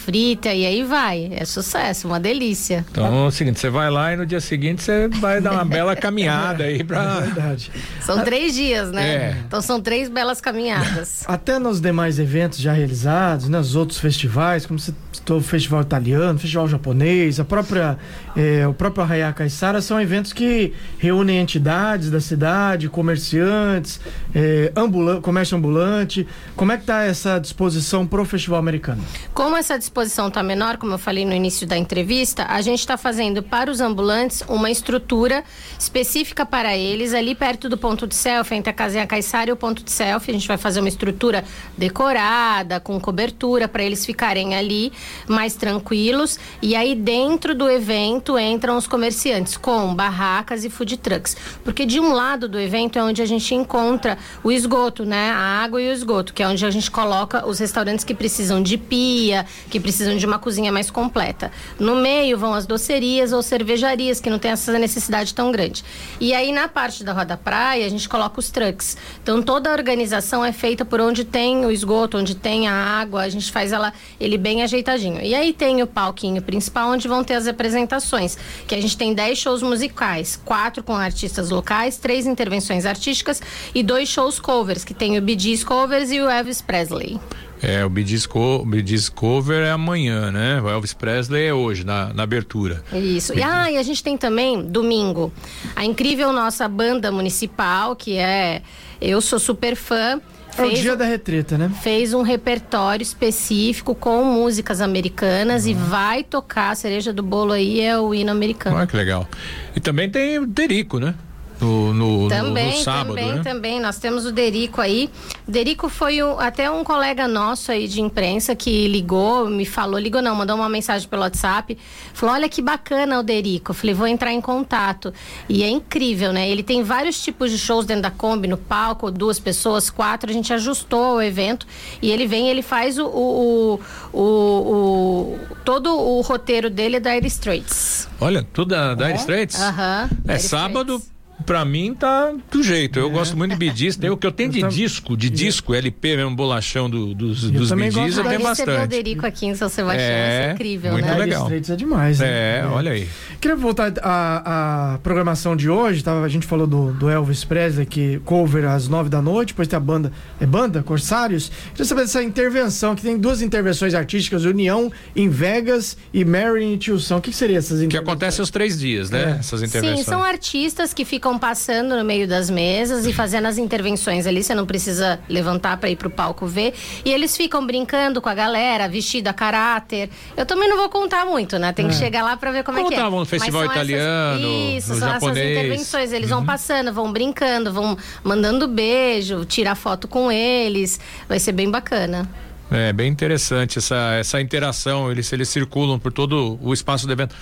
e 0.55 0.67
aí 0.67 0.83
vai. 0.83 1.31
É 1.33 1.45
sucesso, 1.45 2.07
uma 2.07 2.21
delícia. 2.21 2.85
Então 2.91 3.25
é 3.25 3.29
o 3.29 3.31
seguinte: 3.31 3.59
você 3.59 3.71
vai 3.71 3.91
lá 3.91 4.13
e 4.13 4.17
no 4.17 4.27
dia 4.27 4.41
seguinte 4.41 4.83
você 4.83 5.09
vai 5.09 5.41
dar 5.41 5.53
uma 5.53 5.65
bela 5.65 5.97
caminhada 5.97 6.65
aí 6.65 6.83
pra. 6.85 7.19
É 7.19 7.21
verdade. 7.23 7.71
São 8.01 8.23
três 8.25 8.55
dias, 8.55 8.91
né? 8.91 9.09
É. 9.09 9.37
Então 9.47 9.61
são 9.61 9.81
três 9.81 10.09
belas 10.09 10.41
caminhadas. 10.41 11.25
Até 11.27 11.59
nos 11.59 11.81
demais 11.81 12.19
eventos 12.19 12.59
já 12.59 12.73
realizados, 12.73 13.49
nos 13.49 13.75
outros 13.75 13.99
festivais, 13.99 14.67
como 14.67 14.79
você 14.79 14.93
citou 15.25 15.39
o 15.39 15.43
festival 15.43 15.81
italiano, 15.81 16.39
festival 16.39 16.69
japonês, 16.69 17.41
a 17.41 17.45
própria, 17.45 17.99
eh, 18.37 18.67
o 18.69 18.75
próprio 18.75 19.03
Arraiá 19.03 19.33
Caiçara, 19.33 19.81
são 19.81 19.99
eventos 19.99 20.35
que 20.35 20.75
reúnem 20.99 21.39
entidades 21.39 22.11
da 22.11 22.21
cidade, 22.21 22.91
comerciantes, 22.91 23.99
eh, 24.35 24.71
ambulan 24.77 25.23
comércio 25.23 25.57
ambulante. 25.57 26.27
Como 26.55 26.71
é 26.73 26.77
que 26.77 26.83
está 26.83 27.05
essa 27.05 27.39
disposição 27.39 28.07
pro 28.07 28.25
festival 28.27 28.59
americano? 28.59 29.03
Como 29.33 29.57
essa 29.57 29.79
disposição 29.79 30.29
está 30.29 30.43
menor, 30.43 30.77
como 30.77 30.93
eu 30.93 30.99
falei 30.99 31.25
no 31.25 31.33
início 31.33 31.67
da 31.67 31.77
entrevista, 31.77 32.45
a 32.47 32.61
gente 32.61 32.81
está 32.81 32.99
fazendo 32.99 33.43
para 33.43 33.71
os 33.71 33.81
ambulantes 33.81 34.45
uma 34.47 34.71
estrutura 34.71 35.43
específica 35.79 36.45
para 36.45 36.77
eles, 36.77 37.15
ali 37.15 37.35
perto 37.35 37.69
do 37.71 37.79
ponto 37.79 38.07
de 38.07 38.15
selfie, 38.15 38.57
entre 38.57 38.71
a 38.71 38.75
casinha 38.75 39.07
Caiçara 39.07 39.49
e 39.49 39.53
o 39.55 39.57
ponto 39.57 39.83
de 39.83 39.91
selfie. 39.91 40.33
A 40.33 40.35
gente 40.35 40.49
vai 40.49 40.59
fazer 40.59 40.81
uma 40.81 40.89
estrutura 40.89 41.45
decorada, 41.79 42.79
com 42.79 43.01
cobertura, 43.01 43.67
para 43.67 43.83
eles 43.83 44.05
ficarem 44.05 44.55
ali 44.55 44.93
mais 45.29 45.55
tranquilos. 45.55 46.39
E 46.61 46.75
aí, 46.75 46.95
dentro 46.95 47.55
do 47.55 47.71
evento, 47.71 48.39
entram 48.39 48.77
os 48.77 48.87
comerciantes 48.87 49.57
com 49.57 49.95
barracas 49.95 50.65
e 50.65 50.71
food 50.71 50.97
trucks. 50.97 51.37
Porque 51.65 51.85
de 51.85 52.01
um 52.01 52.13
lado 52.13 52.49
do 52.49 52.59
evento 52.59 52.99
é 52.99 53.03
onde 53.03 53.23
a 53.23 53.27
gente 53.27 53.55
encontra 53.55 54.19
o 54.43 54.51
esgoto, 54.51 55.05
né? 55.05 55.31
A 55.31 55.63
água 55.63 55.81
e 55.81 55.89
o 55.89 55.93
esgoto, 55.93 56.33
que 56.33 56.43
é 56.43 56.49
onde 56.49 56.65
a 56.65 56.71
gente 56.71 56.91
coloca 56.91 57.47
os 57.47 57.59
restaurantes 57.59 58.05
que 58.05 58.15
precisam 58.15 58.63
de 58.63 58.77
pia, 58.79 59.47
que 59.71 59.81
precisam 59.81 60.17
de 60.17 60.27
uma 60.27 60.39
cozinha 60.39 60.73
mais 60.73 60.91
completa. 60.91 61.53
No 61.79 61.97
meio 61.97 62.39
vão 62.39 62.55
as 62.55 62.67
docerias 62.67 63.33
ou 63.33 63.43
cervejarias, 63.43 64.21
que 64.21 64.31
não 64.31 64.39
tem 64.39 64.51
essa 64.51 64.79
necessidade 64.79 65.35
tão 65.35 65.53
grande. 65.53 65.85
E 66.21 66.33
aí, 66.33 66.53
na 66.53 66.69
parte 66.69 67.05
da 67.05 67.13
Roda 67.13 67.37
Praia, 67.37 67.85
a 67.85 67.89
gente 67.89 68.09
coloca 68.09 68.41
os 68.41 68.51
trucks. 68.51 68.97
Então, 69.23 69.43
toda 69.43 69.71
a 69.71 69.73
organização 69.73 70.45
é 70.45 70.53
feita 70.53 70.85
por 70.85 71.01
onde 71.01 71.25
tem 71.25 71.67
o 71.67 71.71
esgoto, 71.71 72.19
onde 72.19 72.35
tem 72.35 72.69
a 72.69 72.73
água, 72.73 73.23
a 73.23 73.29
gente 73.29 73.51
faz 73.53 73.73
ela, 73.73 73.93
ele 74.19 74.39
bem 74.39 74.63
ajeitadinho. 74.63 75.04
E 75.23 75.35
aí 75.35 75.53
tem 75.53 75.83
o 75.83 75.87
palquinho 75.87 76.41
principal, 76.43 76.91
onde 76.91 77.07
vão 77.09 77.23
ter 77.23 77.35
as 77.35 77.47
apresentações, 77.47 78.37
que 78.67 78.75
a 78.75 78.81
gente 78.81 78.97
tem 78.97 79.15
10 79.15 79.39
shows 79.39 79.63
musicais, 79.63 80.41
quatro 80.45 80.83
com 80.83 80.95
artistas 80.95 81.51
locais, 81.51 81.97
três 81.97 82.27
intervenções 82.27 82.87
artísticas 82.87 83.41
e 83.75 83.83
dois 83.83 84.09
shows 84.09 84.39
covers, 84.39 84.85
que 84.85 84.95
tem 84.95 85.19
o 85.19 85.23
Bee 85.23 85.39
Gees 85.39 85.65
covers 85.65 86.11
e 86.11 86.21
o 86.21 86.29
Elvis 86.29 86.61
Presley. 86.61 87.21
É, 87.67 87.83
o 87.83 87.89
Bee 87.89 88.07
Gees, 88.07 88.27
Co 88.27 88.63
Bee 88.63 88.87
Gees 88.87 89.09
Cover 89.09 89.65
é 89.65 89.71
amanhã, 89.71 90.31
né? 90.31 90.61
O 90.61 90.69
Elvis 90.69 90.93
Presley 90.93 91.47
é 91.47 91.55
hoje, 91.55 91.83
na, 91.83 92.13
na 92.13 92.23
abertura. 92.23 92.85
Isso. 92.93 93.33
E, 93.33 93.43
ah, 93.43 93.71
e 93.71 93.79
a 93.79 93.83
gente 93.83 94.03
tem 94.03 94.19
também, 94.19 94.63
domingo, 94.63 95.33
a 95.75 95.83
incrível 95.83 96.31
nossa 96.31 96.69
banda 96.69 97.11
municipal, 97.11 97.97
que 97.97 98.19
é. 98.19 98.61
Eu 99.01 99.21
sou 99.23 99.39
super 99.39 99.77
fã. 99.77 100.21
É 100.57 100.63
o 100.63 100.67
fez 100.69 100.81
dia 100.81 100.95
um- 100.95 100.97
da 100.97 101.05
retreta, 101.05 101.59
né? 101.59 101.71
fez 101.83 102.15
um 102.15 102.23
repertório 102.23 103.03
específico 103.03 103.95
com 103.95 104.25
músicas 104.25 104.81
americanas 104.81 105.67
e 105.67 105.75
vai 105.75 106.23
tocar 106.23 106.71
a 106.71 106.75
cereja 106.75 107.13
do 107.13 107.23
bolo 107.23 107.53
aí 107.53 107.81
é 107.81 107.99
o 107.99 108.15
hino 108.15 108.31
americano. 108.31 108.77
Olha 108.77 108.87
que 108.87 108.97
legal. 108.97 109.29
E 109.75 109.81
também 109.81 110.09
tem 110.11 110.39
o 110.39 110.47
Derico, 110.47 110.99
né? 110.99 111.15
No, 111.61 111.95
no, 111.95 112.23
no- 112.25 112.29
Também, 112.29 112.71
no 112.79 112.83
sábado, 112.85 113.09
também, 113.15 113.33
né? 113.35 113.43
também. 113.43 113.81
Nós 113.81 113.99
temos 113.99 114.27
o 114.27 114.33
Derico 114.33 114.81
aí. 114.81 115.09
Derico 115.47 115.89
foi 115.89 116.23
o- 116.23 116.39
até 116.39 116.71
um 116.71 116.83
colega 116.83 117.29
nosso 117.29 117.71
aí 117.71 117.87
de 117.89 118.01
imprensa 118.01 118.55
que 118.55 118.89
ligou, 118.89 119.49
me 119.49 119.65
falou, 119.65 119.99
ligou 119.99 120.21
não, 120.21 120.35
mandou 120.35 120.57
uma 120.57 120.69
mensagem 120.69 121.09
pelo 121.09 121.23
WhatsApp. 121.23 121.79
Falou: 122.13 122.35
olha 122.35 122.49
que 122.49 122.61
bacana 122.61 123.19
o 123.21 123.23
Derico. 123.23 123.71
Eu 123.71 123.75
falei, 123.75 123.95
vou 123.95 124.07
entrar 124.07 124.33
em 124.33 124.41
contato. 124.41 125.13
E 125.49 125.63
é 125.63 125.69
incrível, 125.69 126.33
né? 126.33 126.49
Ele 126.49 126.63
tem 126.63 126.83
vários 126.83 127.23
tipos 127.23 127.51
de 127.51 127.59
shows 127.59 127.87
dentro 127.87 128.03
da 128.03 128.11
Kombi, 128.11 128.49
no 128.49 128.57
palco, 128.57 129.11
duas 129.11 129.39
pessoas, 129.39 129.89
quatro. 129.91 130.31
A 130.31 130.33
gente 130.33 130.53
ajustou 130.53 131.17
o 131.17 131.23
evento 131.23 131.67
e 132.03 132.11
ele 132.11 132.27
vem, 132.27 132.49
ele 132.49 132.63
faz 132.63 132.99
o. 132.99 133.07
o, 133.07 133.81
o, 134.13 134.21
o- 134.23 135.39
todo 135.65 135.95
o 135.97 136.21
roteiro 136.21 136.69
dele 136.69 136.97
é 136.97 137.01
da 137.01 137.15
Dire 137.15 137.27
Straits. 137.29 138.09
Olha, 138.21 138.43
tudo 138.53 138.71
da 138.71 138.95
Dire 138.95 139.15
Straits? 139.19 139.61
Aham. 139.61 140.11
É 140.27 140.37
Dire 140.37 140.49
sábado. 140.49 140.95
Straits. 140.97 141.14
Pra 141.47 141.65
mim 141.65 141.95
tá 141.95 142.33
do 142.51 142.63
jeito. 142.63 142.99
Eu 142.99 143.11
gosto 143.11 143.37
muito 143.37 143.53
de 143.53 143.57
bidis. 143.59 143.97
Tem 143.97 144.11
o 144.11 144.17
que 144.17 144.27
eu 144.27 144.33
tenho 144.33 144.51
de 144.51 144.61
tam- 144.61 144.69
disco, 144.69 145.17
de 145.17 145.29
disco, 145.31 145.75
LP 145.75 146.17
mesmo, 146.17 146.35
bolachão 146.35 146.89
do- 146.89 147.15
dos, 147.15 147.51
dos 147.51 147.69
também 147.69 147.91
bidis, 147.91 148.17
eu 148.19 148.25
tenho 148.25 148.43
bastante. 148.43 148.87
Derico 148.89 149.27
aqui 149.27 149.47
em 149.47 149.55
São 149.55 149.69
Sebastião, 149.69 150.03
É, 150.05 150.41
isso 150.41 150.49
é 150.51 150.53
incrível, 150.53 150.93
muito 150.93 151.05
né? 151.07 151.15
Legal. 151.19 151.43
Straits 151.43 151.71
é 151.71 151.77
demais, 151.77 152.19
né? 152.21 152.27
É, 152.61 152.67
olha 152.67 152.93
aí. 152.93 153.09
Queria 153.41 153.57
voltar 153.57 153.93
à, 154.03 154.95
à 154.95 154.99
programação 154.99 155.55
de 155.57 155.69
hoje. 155.69 156.03
Tava, 156.03 156.25
a 156.25 156.29
gente 156.29 156.47
falou 156.47 156.67
do, 156.67 156.93
do 156.93 157.09
Elvis 157.11 157.45
Presley, 157.45 157.87
que 157.87 158.21
cover 158.25 158.65
às 158.67 158.89
nove 158.89 159.09
da 159.11 159.21
noite. 159.21 159.49
Depois 159.49 159.69
tem 159.69 159.77
a 159.77 159.81
banda. 159.81 160.13
É 160.41 160.47
banda? 160.47 160.83
Corsários? 160.83 161.51
Queria 161.71 161.85
saber 161.85 162.03
dessa 162.03 162.23
intervenção, 162.23 162.95
que 162.95 163.03
tem 163.03 163.19
duas 163.19 163.43
intervenções 163.43 163.95
artísticas: 163.95 164.45
União 164.45 164.91
em 165.15 165.29
Vegas 165.29 165.97
e 166.13 166.25
Mary 166.25 166.65
em 166.65 166.77
Tilson. 166.77 167.17
O 167.17 167.21
que, 167.21 167.31
que 167.31 167.37
seria 167.37 167.59
essas 167.59 167.79
Que 167.81 167.87
intervenções? 167.87 168.09
acontece 168.09 168.41
aos 168.41 168.51
três 168.51 168.79
dias, 168.79 169.11
né? 169.11 169.35
É. 169.37 169.41
Essas 169.41 169.63
intervenções. 169.63 169.99
Sim, 170.01 170.05
são 170.05 170.23
artistas 170.23 170.95
que 170.95 171.05
ficam 171.05 171.34
passando 171.39 171.97
no 171.97 172.05
meio 172.05 172.27
das 172.29 172.49
mesas 172.51 173.07
e 173.07 173.13
fazendo 173.13 173.47
as 173.47 173.59
intervenções 173.59 174.27
ali. 174.27 174.43
Você 174.43 174.55
não 174.55 174.67
precisa 174.67 175.19
levantar 175.29 175.77
para 175.79 175.89
ir 175.91 175.97
pro 175.97 176.11
palco 176.11 176.47
ver. 176.47 176.75
E 177.05 177.13
eles 177.13 177.37
ficam 177.37 177.67
brincando 177.67 178.21
com 178.21 178.29
a 178.29 178.35
galera, 178.35 178.89
vestido 178.89 179.29
a 179.29 179.33
caráter. 179.33 180.11
Eu 180.37 180.47
também 180.47 180.69
não 180.69 180.77
vou 180.77 180.89
contar 180.89 181.25
muito, 181.27 181.59
né? 181.59 181.73
Tem 181.73 181.89
que 181.89 181.95
chegar 181.95 182.23
lá 182.23 182.37
para 182.37 182.51
ver 182.53 182.65
como 182.65 182.79
é 182.79 182.85
que 182.85 182.95
é. 182.95 183.03
no 183.03 183.11
Mas 183.19 183.29
festival 183.29 183.63
são 183.63 183.73
essas- 183.73 183.89
italiano, 183.89 184.49
Isso, 184.77 184.93
no 184.95 184.99
são 184.99 185.09
japonês. 185.09 185.39
essas 185.39 185.51
intervenções. 185.51 186.13
Eles 186.13 186.31
vão 186.31 186.45
passando, 186.45 186.93
vão 186.93 187.13
brincando, 187.13 187.73
vão 187.73 187.97
mandando 188.23 188.67
beijo, 188.69 189.45
tirar 189.45 189.75
foto 189.75 190.09
com 190.09 190.31
eles. 190.31 190.99
Vai 191.29 191.39
ser 191.39 191.53
bem 191.53 191.71
bacana. 191.71 192.29
É 192.71 192.93
bem 192.93 193.09
interessante 193.13 193.79
essa, 193.79 194.15
essa 194.19 194.41
interação. 194.41 195.11
Eles, 195.13 195.31
eles 195.33 195.49
circulam 195.49 195.99
por 195.99 196.11
todo 196.13 196.59
o 196.63 196.73
espaço 196.73 197.07
do 197.07 197.13
evento. 197.13 197.35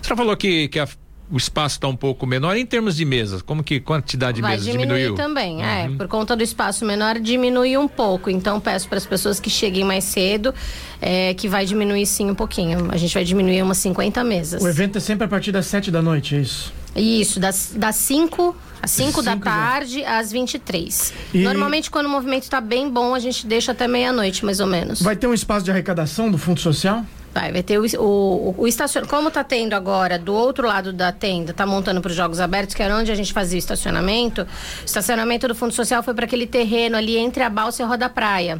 Você 0.00 0.10
já 0.10 0.16
falou 0.16 0.36
que, 0.36 0.68
que 0.68 0.78
a- 0.78 0.86
o 1.30 1.36
espaço 1.36 1.76
está 1.76 1.88
um 1.88 1.96
pouco 1.96 2.26
menor 2.26 2.56
em 2.56 2.64
termos 2.64 2.96
de 2.96 3.04
mesas. 3.04 3.42
Como 3.42 3.62
que 3.64 3.80
quantidade 3.80 4.36
de 4.36 4.42
Vai 4.42 4.52
mesas 4.52 4.66
diminuir 4.66 4.86
diminuiu? 5.02 5.14
também, 5.14 5.62
é. 5.64 5.88
Uhum. 5.88 5.96
Por 5.96 6.06
conta 6.08 6.36
do 6.36 6.42
espaço 6.42 6.84
menor, 6.84 7.18
diminui 7.18 7.76
um 7.76 7.88
pouco. 7.88 8.30
Então, 8.30 8.60
peço 8.60 8.88
para 8.88 8.98
as 8.98 9.06
pessoas 9.06 9.40
que 9.40 9.50
cheguem 9.50 9.84
mais 9.84 10.04
cedo 10.04 10.54
é, 11.00 11.34
que 11.34 11.48
vai 11.48 11.66
diminuir 11.66 12.06
sim 12.06 12.30
um 12.30 12.34
pouquinho. 12.34 12.88
A 12.90 12.96
gente 12.96 13.12
vai 13.14 13.24
diminuir 13.24 13.62
umas 13.62 13.78
50 13.78 14.22
mesas. 14.24 14.62
O 14.62 14.68
evento 14.68 14.98
é 14.98 15.00
sempre 15.00 15.24
a 15.24 15.28
partir 15.28 15.50
das 15.52 15.66
sete 15.66 15.90
da 15.90 16.00
noite, 16.00 16.36
é 16.36 16.40
isso? 16.40 16.72
Isso, 16.94 17.38
das, 17.40 17.72
das 17.76 17.96
5 17.96 18.56
às 18.80 18.90
5 18.90 19.20
da 19.22 19.32
Cinco 19.32 19.44
da- 19.44 19.50
tarde 19.50 20.04
às 20.04 20.30
23. 20.32 21.12
E- 21.34 21.38
Normalmente, 21.42 21.90
quando 21.90 22.06
o 22.06 22.08
movimento 22.10 22.44
está 22.44 22.60
bem 22.60 22.88
bom, 22.88 23.14
a 23.14 23.18
gente 23.18 23.46
deixa 23.46 23.72
até 23.72 23.86
meia-noite, 23.88 24.44
mais 24.44 24.60
ou 24.60 24.66
menos. 24.66 25.02
Vai 25.02 25.16
ter 25.16 25.26
um 25.26 25.34
espaço 25.34 25.64
de 25.64 25.70
arrecadação 25.70 26.30
do 26.30 26.38
Fundo 26.38 26.60
Social? 26.60 27.04
Vai, 27.36 27.52
vai 27.52 27.62
ter 27.62 27.78
o, 27.78 27.84
o, 28.00 28.54
o 28.56 28.66
estacionamento. 28.66 29.14
Como 29.14 29.30
tá 29.30 29.44
tendo 29.44 29.74
agora 29.74 30.18
do 30.18 30.32
outro 30.32 30.66
lado 30.66 30.90
da 30.90 31.12
tenda, 31.12 31.52
tá 31.52 31.66
montando 31.66 32.00
para 32.00 32.08
os 32.08 32.16
Jogos 32.16 32.40
Abertos, 32.40 32.74
que 32.74 32.82
era 32.82 32.96
onde 32.96 33.12
a 33.12 33.14
gente 33.14 33.30
fazia 33.30 33.58
o 33.58 33.60
estacionamento. 33.60 34.40
O 34.40 34.86
estacionamento 34.86 35.46
do 35.46 35.54
Fundo 35.54 35.74
Social 35.74 36.02
foi 36.02 36.14
para 36.14 36.24
aquele 36.24 36.46
terreno 36.46 36.96
ali 36.96 37.18
entre 37.18 37.42
a 37.42 37.50
balsa 37.50 37.82
e 37.82 37.84
a 37.84 37.88
roda 37.88 38.08
praia. 38.08 38.58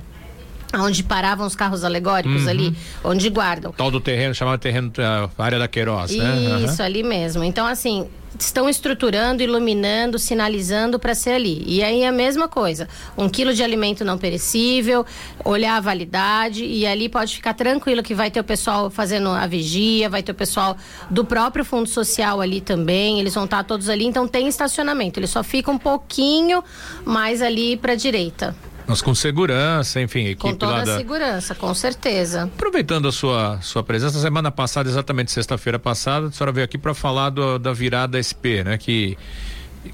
Onde 0.75 1.03
paravam 1.03 1.47
os 1.47 1.55
carros 1.55 1.85
alegóricos 1.85 2.43
Uhum. 2.43 2.49
ali, 2.49 2.77
onde 3.05 3.31
guardam. 3.31 3.73
Tal 3.73 3.91
do 3.91 4.01
terreno, 4.01 4.35
chamado 4.35 4.59
terreno, 4.59 4.93
a 5.39 5.45
área 5.45 5.59
da 5.59 5.69
Queiroz, 5.69 6.11
né? 6.17 6.61
Isso, 6.65 6.83
ali 6.83 7.03
mesmo. 7.03 7.45
Então, 7.45 7.65
assim, 7.67 8.09
estão 8.39 8.69
estruturando, 8.69 9.43
iluminando, 9.43 10.19
sinalizando 10.19 10.99
para 10.99 11.15
ser 11.15 11.31
ali. 11.31 11.63
E 11.67 11.83
aí 11.83 12.03
é 12.03 12.09
a 12.09 12.13
mesma 12.13 12.49
coisa. 12.49 12.89
Um 13.17 13.29
quilo 13.29 13.55
de 13.55 13.63
alimento 13.63 14.05
não 14.05 14.19
perecível, 14.19 15.07
olhar 15.45 15.77
a 15.77 15.81
validade 15.81 16.65
e 16.65 16.87
ali 16.87 17.09
pode 17.09 17.35
ficar 17.37 17.55
tranquilo 17.55 18.03
que 18.03 18.15
vai 18.15 18.31
ter 18.31 18.41
o 18.41 18.45
pessoal 18.45 18.91
fazendo 18.91 19.31
a 19.31 19.47
vigia, 19.47 20.11
vai 20.11 20.23
ter 20.23 20.33
o 20.33 20.35
pessoal 20.35 20.77
do 21.09 21.25
próprio 21.25 21.65
Fundo 21.65 21.89
Social 21.89 22.41
ali 22.41 22.61
também. 22.61 23.21
Eles 23.21 23.35
vão 23.35 23.45
estar 23.45 23.63
todos 23.65 23.89
ali, 23.89 24.05
então 24.05 24.27
tem 24.29 24.49
estacionamento. 24.49 25.19
Ele 25.19 25.27
só 25.29 25.43
fica 25.43 25.71
um 25.71 25.79
pouquinho 25.79 26.63
mais 27.05 27.41
ali 27.41 27.77
para 27.77 27.95
direita. 27.95 28.55
Mas 28.89 29.03
com 29.03 29.15
segurança, 29.15 30.01
enfim, 30.01 30.27
equipe 30.27 30.37
Com 30.43 30.55
toda 30.55 30.83
a 30.83 30.97
segurança, 30.99 31.55
com 31.55 31.75
certeza. 31.75 32.45
Aproveitando 32.45 33.09
a 33.09 33.13
sua, 33.13 33.59
sua 33.61 33.83
presença, 33.83 34.21
semana 34.21 34.51
passada, 34.53 34.89
exatamente 34.89 35.33
sexta-feira 35.33 35.79
passada, 35.79 36.29
a 36.29 36.31
senhora 36.33 36.53
veio 36.53 36.65
aqui 36.65 36.79
para 36.79 36.95
falar 36.95 37.31
do- 37.31 37.59
da 37.59 37.73
virada 37.73 38.17
SP, 38.23 38.63
né? 38.63 38.79
Que 38.79 39.19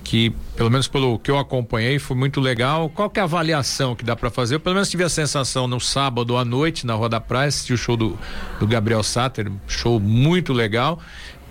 que 0.03 0.33
pelo 0.57 0.71
menos 0.71 0.87
pelo 0.87 1.19
que 1.19 1.31
eu 1.31 1.39
acompanhei 1.39 1.99
foi 1.99 2.17
muito 2.17 2.41
legal. 2.41 2.89
Qual 2.89 3.09
que 3.09 3.19
é 3.19 3.23
a 3.23 3.25
avaliação 3.25 3.95
que 3.95 4.05
dá 4.05 4.15
para 4.15 4.31
fazer? 4.31 4.57
Eu, 4.57 4.61
pelo 4.61 4.75
menos 4.75 4.91
tive 4.91 5.05
a 5.05 5.09
sensação 5.09 5.67
no 5.67 5.81
sábado 5.81 6.37
à 6.37 6.45
noite 6.45 6.87
na 6.87 6.95
Rua 6.95 7.09
da 7.09 7.21
Praia, 7.21 7.49
assisti 7.49 7.73
o 7.73 7.77
show 7.77 7.97
do, 7.97 8.19
do 8.61 8.67
Gabriel 8.67 9.03
Satter, 9.03 9.51
show 9.67 9.99
muito 9.99 10.53
legal. 10.53 11.01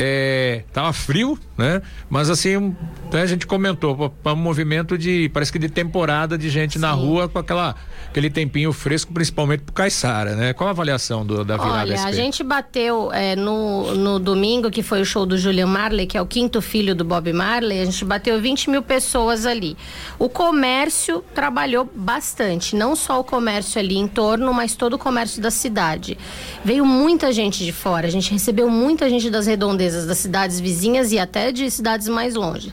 É, 0.04 0.64
tava 0.74 0.92
frio, 0.94 1.38
né? 1.56 1.80
Mas 2.10 2.28
assim, 2.28 2.76
né, 3.12 3.22
a 3.22 3.26
gente 3.28 3.46
comentou, 3.46 4.10
para 4.10 4.34
um 4.34 4.36
movimento 4.36 4.98
de, 4.98 5.30
parece 5.30 5.52
que 5.52 5.60
de 5.60 5.70
temporada 5.70 6.38
de 6.40 6.50
gente 6.50 6.74
Sim. 6.74 6.80
na 6.80 6.92
rua 6.92 7.30
com 7.30 7.38
aquela 7.38 7.76
aquele 8.08 8.30
tempinho 8.30 8.74
fresco, 8.74 9.14
principalmente 9.14 9.62
pro 9.62 9.74
Caissara, 9.74 10.36
né? 10.36 10.54
Qual 10.54 10.68
a 10.68 10.72
avaliação 10.72 11.26
do, 11.26 11.46
da 11.46 11.56
virada 11.56 11.80
Olha, 11.82 11.98
SP? 11.98 12.08
a 12.08 12.12
gente 12.12 12.44
bateu 12.44 13.12
é, 13.14 13.36
no, 13.36 13.96
no 13.96 14.20
domingo, 14.20 14.72
que 14.72 14.82
foi 14.82 15.02
o 15.02 15.06
show 15.06 15.26
do 15.26 15.38
Julian 15.38 15.68
Marley, 15.68 16.08
que 16.08 16.18
é 16.18 16.22
o 16.22 16.26
quinto 16.26 16.62
filho 16.62 16.96
do 16.96 17.06
Bob 17.06 17.32
Marley, 17.32 17.80
a 17.80 17.86
gente 17.86 18.04
bateu 18.04 18.31
20 18.40 18.70
mil 18.70 18.84
pessoas 18.84 19.46
ali. 19.46 19.76
O 20.20 20.30
comércio 20.30 21.24
trabalhou 21.34 21.90
bastante, 21.94 22.76
não 22.76 22.96
só 22.96 23.20
o 23.20 23.24
comércio 23.24 23.80
ali 23.80 23.98
em 23.98 24.08
torno, 24.08 24.54
mas 24.54 24.76
todo 24.76 24.94
o 24.94 25.00
comércio 25.00 25.42
da 25.42 25.50
cidade. 25.50 26.18
Veio 26.64 26.86
muita 26.86 27.34
gente 27.34 27.66
de 27.66 27.72
fora, 27.72 28.08
a 28.08 28.12
gente 28.12 28.32
recebeu 28.32 28.70
muita 28.70 29.10
gente 29.10 29.30
das 29.30 29.48
redondezas 29.48 30.06
das 30.06 30.20
cidades 30.20 30.60
vizinhas 30.60 31.12
e 31.12 31.20
até 31.20 31.52
de 31.52 31.70
cidades 31.72 32.08
mais 32.08 32.36
longe. 32.36 32.72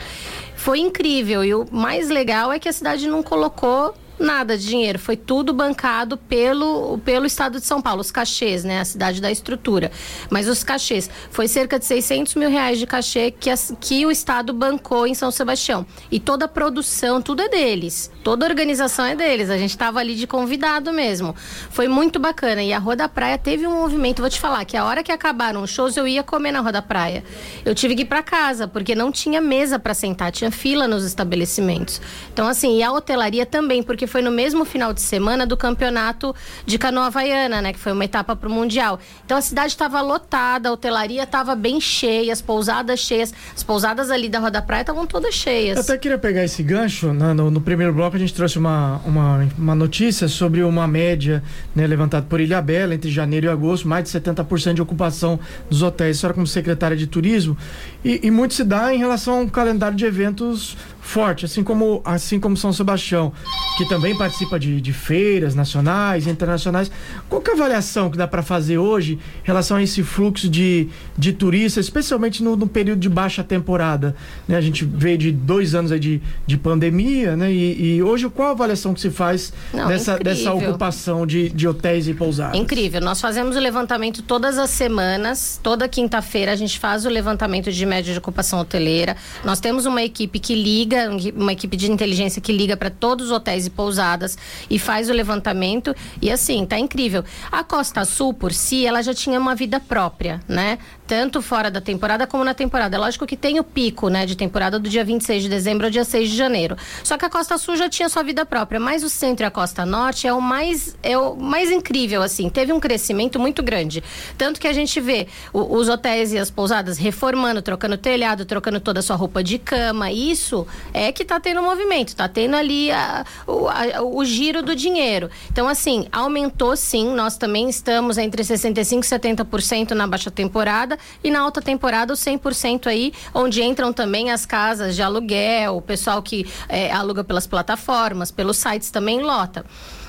Foi 0.54 0.80
incrível 0.80 1.44
e 1.44 1.54
o 1.54 1.66
mais 1.70 2.08
legal 2.08 2.52
é 2.52 2.58
que 2.58 2.68
a 2.68 2.72
cidade 2.72 3.06
não 3.06 3.22
colocou 3.22 3.94
nada 4.18 4.56
de 4.56 4.66
dinheiro, 4.66 4.98
foi 4.98 5.16
tudo 5.16 5.52
bancado 5.52 6.16
pelo, 6.16 6.98
pelo 6.98 7.26
Estado 7.26 7.60
de 7.60 7.66
São 7.66 7.80
Paulo, 7.80 8.00
os 8.00 8.10
cachês, 8.10 8.64
né? 8.64 8.80
A 8.80 8.84
cidade 8.84 9.20
da 9.20 9.30
estrutura. 9.30 9.90
Mas 10.30 10.48
os 10.48 10.64
cachês, 10.64 11.08
foi 11.30 11.48
cerca 11.48 11.78
de 11.78 11.84
600 11.84 12.34
mil 12.34 12.50
reais 12.50 12.78
de 12.78 12.86
cachê 12.86 13.30
que, 13.30 13.50
as, 13.50 13.72
que 13.80 14.04
o 14.04 14.10
Estado 14.10 14.52
bancou 14.52 15.06
em 15.06 15.14
São 15.14 15.30
Sebastião. 15.30 15.86
E 16.10 16.18
toda 16.18 16.46
a 16.46 16.48
produção, 16.48 17.22
tudo 17.22 17.42
é 17.42 17.48
deles. 17.48 18.10
Toda 18.24 18.44
a 18.44 18.48
organização 18.48 19.04
é 19.04 19.14
deles. 19.14 19.50
A 19.50 19.58
gente 19.58 19.70
estava 19.70 20.00
ali 20.00 20.14
de 20.14 20.26
convidado 20.26 20.92
mesmo. 20.92 21.34
Foi 21.70 21.88
muito 21.88 22.18
bacana. 22.18 22.62
E 22.62 22.72
a 22.72 22.78
Rua 22.78 22.96
da 22.96 23.08
Praia 23.08 23.38
teve 23.38 23.66
um 23.66 23.80
movimento, 23.80 24.20
vou 24.20 24.30
te 24.30 24.40
falar, 24.40 24.64
que 24.64 24.76
a 24.76 24.84
hora 24.84 25.02
que 25.02 25.12
acabaram 25.12 25.62
os 25.62 25.70
shows, 25.70 25.96
eu 25.96 26.06
ia 26.06 26.22
comer 26.22 26.52
na 26.52 26.60
Rua 26.60 26.72
da 26.72 26.82
Praia. 26.82 27.24
Eu 27.64 27.74
tive 27.74 27.94
que 27.94 28.02
ir 28.02 28.06
para 28.06 28.22
casa, 28.22 28.66
porque 28.66 28.94
não 28.94 29.12
tinha 29.12 29.40
mesa 29.40 29.78
para 29.78 29.94
sentar, 29.94 30.32
tinha 30.32 30.50
fila 30.50 30.88
nos 30.88 31.04
estabelecimentos. 31.04 32.00
Então, 32.32 32.48
assim, 32.48 32.78
e 32.78 32.82
a 32.82 32.92
hotelaria 32.92 33.46
também, 33.46 33.82
porque 33.82 34.07
foi 34.08 34.22
no 34.22 34.30
mesmo 34.30 34.64
final 34.64 34.92
de 34.92 35.00
semana 35.00 35.46
do 35.46 35.56
campeonato 35.56 36.34
de 36.66 36.78
canoa 36.78 37.06
havaiana, 37.06 37.62
né? 37.62 37.72
Que 37.72 37.78
foi 37.78 37.92
uma 37.92 38.04
etapa 38.04 38.34
para 38.34 38.48
o 38.48 38.52
Mundial. 38.52 38.98
Então 39.24 39.36
a 39.36 39.40
cidade 39.40 39.68
estava 39.68 40.00
lotada, 40.00 40.68
a 40.68 40.72
hotelaria 40.72 41.22
estava 41.22 41.54
bem 41.54 41.80
cheia, 41.80 42.32
as 42.32 42.42
pousadas 42.42 43.00
cheias. 43.00 43.32
As 43.54 43.62
pousadas 43.62 44.10
ali 44.10 44.28
da 44.28 44.38
Roda 44.38 44.60
Praia 44.62 44.80
estavam 44.80 45.06
todas 45.06 45.34
cheias. 45.34 45.76
Eu 45.76 45.82
até 45.82 45.98
queria 45.98 46.18
pegar 46.18 46.44
esse 46.44 46.62
gancho. 46.62 47.12
Né? 47.12 47.32
No, 47.32 47.50
no, 47.50 47.60
primeiro 47.60 47.92
bloco 47.92 48.16
a 48.16 48.18
gente 48.18 48.34
trouxe 48.34 48.58
uma, 48.58 49.00
uma, 49.04 49.48
uma 49.56 49.74
notícia 49.74 50.28
sobre 50.28 50.62
uma 50.62 50.86
média 50.86 51.42
né, 51.74 51.86
levantada 51.86 52.26
por 52.28 52.40
Ilha 52.40 52.60
Bela 52.60 52.94
entre 52.94 53.10
janeiro 53.10 53.46
e 53.46 53.48
agosto, 53.48 53.86
mais 53.86 54.04
de 54.04 54.10
70% 54.10 54.74
de 54.74 54.82
ocupação 54.82 55.38
dos 55.68 55.82
hotéis. 55.82 56.16
A 56.16 56.20
senhora 56.20 56.34
como 56.34 56.46
secretária 56.46 56.96
de 56.96 57.06
turismo. 57.06 57.56
E, 58.04 58.20
e 58.26 58.30
muito 58.30 58.54
se 58.54 58.64
dá 58.64 58.94
em 58.94 58.98
relação 58.98 59.40
ao 59.40 59.46
calendário 59.48 59.96
de 59.96 60.04
eventos 60.04 60.76
forte, 61.08 61.46
assim 61.46 61.64
como, 61.64 62.02
assim 62.04 62.38
como 62.38 62.54
São 62.54 62.70
Sebastião, 62.70 63.32
que 63.78 63.88
também 63.88 64.16
participa 64.16 64.58
de, 64.58 64.78
de 64.78 64.92
feiras 64.92 65.54
nacionais, 65.54 66.26
internacionais. 66.26 66.90
Qual 67.30 67.42
é 67.46 67.50
a 67.50 67.54
avaliação 67.54 68.10
que 68.10 68.18
dá 68.18 68.28
para 68.28 68.42
fazer 68.42 68.76
hoje 68.76 69.14
em 69.14 69.46
relação 69.46 69.78
a 69.78 69.82
esse 69.82 70.02
fluxo 70.02 70.50
de, 70.50 70.88
de 71.16 71.32
turistas, 71.32 71.86
especialmente 71.86 72.42
no, 72.42 72.56
no 72.56 72.68
período 72.68 73.00
de 73.00 73.08
baixa 73.08 73.42
temporada? 73.42 74.14
Né? 74.46 74.56
A 74.56 74.60
gente 74.60 74.84
veio 74.84 75.16
de 75.16 75.32
dois 75.32 75.74
anos 75.74 75.90
aí 75.90 75.98
de, 75.98 76.20
de 76.46 76.58
pandemia, 76.58 77.34
né? 77.36 77.50
E, 77.50 77.96
e 77.96 78.02
hoje 78.02 78.28
qual 78.28 78.48
a 78.48 78.50
avaliação 78.50 78.92
que 78.92 79.00
se 79.00 79.10
faz 79.10 79.52
Não, 79.72 79.88
dessa, 79.88 80.18
dessa 80.18 80.52
ocupação 80.52 81.26
de, 81.26 81.48
de 81.48 81.66
hotéis 81.66 82.06
e 82.06 82.12
pousadas? 82.12 82.58
Incrível. 82.58 83.00
Nós 83.00 83.18
fazemos 83.18 83.56
o 83.56 83.58
levantamento 83.58 84.20
todas 84.22 84.58
as 84.58 84.68
semanas, 84.68 85.58
toda 85.62 85.88
quinta-feira 85.88 86.52
a 86.52 86.56
gente 86.56 86.78
faz 86.78 87.06
o 87.06 87.08
levantamento 87.08 87.72
de 87.72 87.86
média 87.86 88.12
de 88.12 88.18
ocupação 88.18 88.60
hoteleira. 88.60 89.16
Nós 89.42 89.58
temos 89.58 89.86
uma 89.86 90.02
equipe 90.02 90.38
que 90.38 90.54
liga 90.54 90.97
liga, 91.06 91.38
uma 91.38 91.52
equipe 91.52 91.76
de 91.76 91.90
inteligência 91.90 92.40
que 92.40 92.52
liga 92.52 92.76
para 92.76 92.90
todos 92.90 93.26
os 93.26 93.32
hotéis 93.32 93.66
e 93.66 93.70
pousadas 93.70 94.36
e 94.68 94.78
faz 94.78 95.08
o 95.08 95.12
levantamento. 95.12 95.94
E 96.20 96.30
assim, 96.30 96.66
tá 96.66 96.78
incrível. 96.78 97.24
A 97.50 97.62
Costa 97.62 98.04
Sul, 98.04 98.34
por 98.34 98.52
si, 98.52 98.86
ela 98.86 99.02
já 99.02 99.14
tinha 99.14 99.38
uma 99.38 99.54
vida 99.54 99.80
própria, 99.80 100.40
né? 100.48 100.78
Tanto 101.06 101.40
fora 101.40 101.70
da 101.70 101.80
temporada 101.80 102.26
como 102.26 102.44
na 102.44 102.54
temporada. 102.54 102.96
É 102.96 102.98
lógico 102.98 103.26
que 103.26 103.36
tem 103.36 103.58
o 103.58 103.64
pico, 103.64 104.08
né, 104.08 104.26
de 104.26 104.36
temporada 104.36 104.78
do 104.78 104.88
dia 104.88 105.04
26 105.04 105.44
de 105.44 105.48
dezembro 105.48 105.86
ao 105.86 105.90
dia 105.90 106.04
6 106.04 106.28
de 106.30 106.36
janeiro. 106.36 106.76
Só 107.02 107.16
que 107.16 107.24
a 107.24 107.30
Costa 107.30 107.56
Sul 107.56 107.76
já 107.76 107.88
tinha 107.88 108.08
sua 108.08 108.22
vida 108.22 108.44
própria, 108.44 108.78
mas 108.78 109.02
o 109.02 109.08
centro 109.08 109.44
e 109.44 109.46
a 109.46 109.50
Costa 109.50 109.86
Norte 109.86 110.26
é 110.26 110.32
o 110.32 110.40
mais 110.40 110.96
é 111.02 111.16
o 111.16 111.34
mais 111.34 111.70
incrível 111.70 112.22
assim, 112.22 112.48
teve 112.48 112.72
um 112.72 112.80
crescimento 112.80 113.38
muito 113.38 113.62
grande. 113.62 114.02
Tanto 114.36 114.60
que 114.60 114.68
a 114.68 114.72
gente 114.72 115.00
vê 115.00 115.26
o, 115.52 115.76
os 115.76 115.88
hotéis 115.88 116.32
e 116.32 116.38
as 116.38 116.50
pousadas 116.50 116.98
reformando, 116.98 117.62
trocando 117.62 117.96
telhado, 117.96 118.44
trocando 118.44 118.80
toda 118.80 119.00
a 119.00 119.02
sua 119.02 119.16
roupa 119.16 119.42
de 119.42 119.58
cama. 119.58 120.10
Isso 120.10 120.66
é 120.92 121.12
que 121.12 121.22
está 121.22 121.38
tendo 121.40 121.62
movimento, 121.62 122.08
está 122.08 122.28
tendo 122.28 122.56
ali 122.56 122.90
a, 122.90 123.24
o, 123.46 123.68
a, 123.68 124.02
o 124.02 124.24
giro 124.24 124.62
do 124.62 124.74
dinheiro. 124.74 125.30
Então, 125.50 125.68
assim, 125.68 126.06
aumentou 126.12 126.76
sim. 126.76 127.14
Nós 127.14 127.36
também 127.36 127.68
estamos 127.68 128.18
entre 128.18 128.42
65% 128.42 129.04
e 129.04 129.44
70% 129.44 129.90
na 129.92 130.06
baixa 130.06 130.30
temporada 130.30 130.98
e 131.22 131.30
na 131.30 131.40
alta 131.40 131.60
temporada 131.60 132.12
o 132.12 132.16
100% 132.16 132.86
aí, 132.86 133.12
onde 133.34 133.62
entram 133.62 133.92
também 133.92 134.30
as 134.30 134.44
casas 134.46 134.94
de 134.94 135.02
aluguel, 135.02 135.76
o 135.76 135.82
pessoal 135.82 136.22
que 136.22 136.46
é, 136.68 136.90
aluga 136.90 137.22
pelas 137.24 137.46
plataformas, 137.46 138.30
pelos 138.30 138.56
sites 138.56 138.90
também 138.90 139.20
lota. 139.20 139.64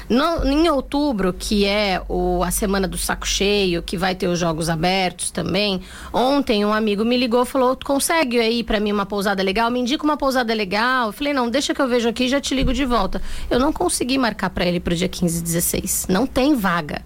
No, 0.10 0.44
em 0.44 0.68
outubro, 0.70 1.32
que 1.32 1.66
é 1.66 2.02
o, 2.10 2.44
a 2.44 2.50
semana 2.50 2.88
do 2.88 2.98
saco 2.98 3.28
cheio, 3.28 3.84
que 3.84 3.96
vai 3.96 4.16
ter 4.16 4.28
os 4.28 4.40
jogos 4.40 4.68
abertos 4.68 5.30
também, 5.30 5.82
ontem 6.12 6.66
um 6.66 6.74
amigo 6.74 7.06
me 7.06 7.16
ligou 7.16 7.44
e 7.44 7.46
falou: 7.46 7.78
consegue 7.86 8.40
aí 8.40 8.64
para 8.64 8.80
mim 8.80 8.92
uma 8.92 9.06
pousada 9.06 9.44
legal? 9.44 9.70
Me 9.70 9.80
indica 9.80 10.04
uma 10.04 10.18
pousada 10.18 10.52
legal. 10.52 11.08
Eu 11.08 11.14
falei: 11.14 11.32
não, 11.32 11.48
deixa 11.48 11.76
que 11.76 11.82
eu 11.82 11.88
vejo 11.88 12.10
aqui 12.10 12.24
e 12.24 12.30
já 12.30 12.42
te 12.42 12.56
ligo 12.56 12.74
de 12.74 12.86
volta. 12.86 13.22
Eu 13.52 13.60
não 13.60 13.72
consegui 13.72 14.18
marcar 14.18 14.50
para 14.50 14.66
ele 14.66 14.80
pro 14.80 14.96
dia 14.96 15.08
15 15.08 15.40
e 15.40 15.44
16. 15.44 16.08
Não 16.10 16.26
tem 16.26 16.56
vaga. 16.56 17.04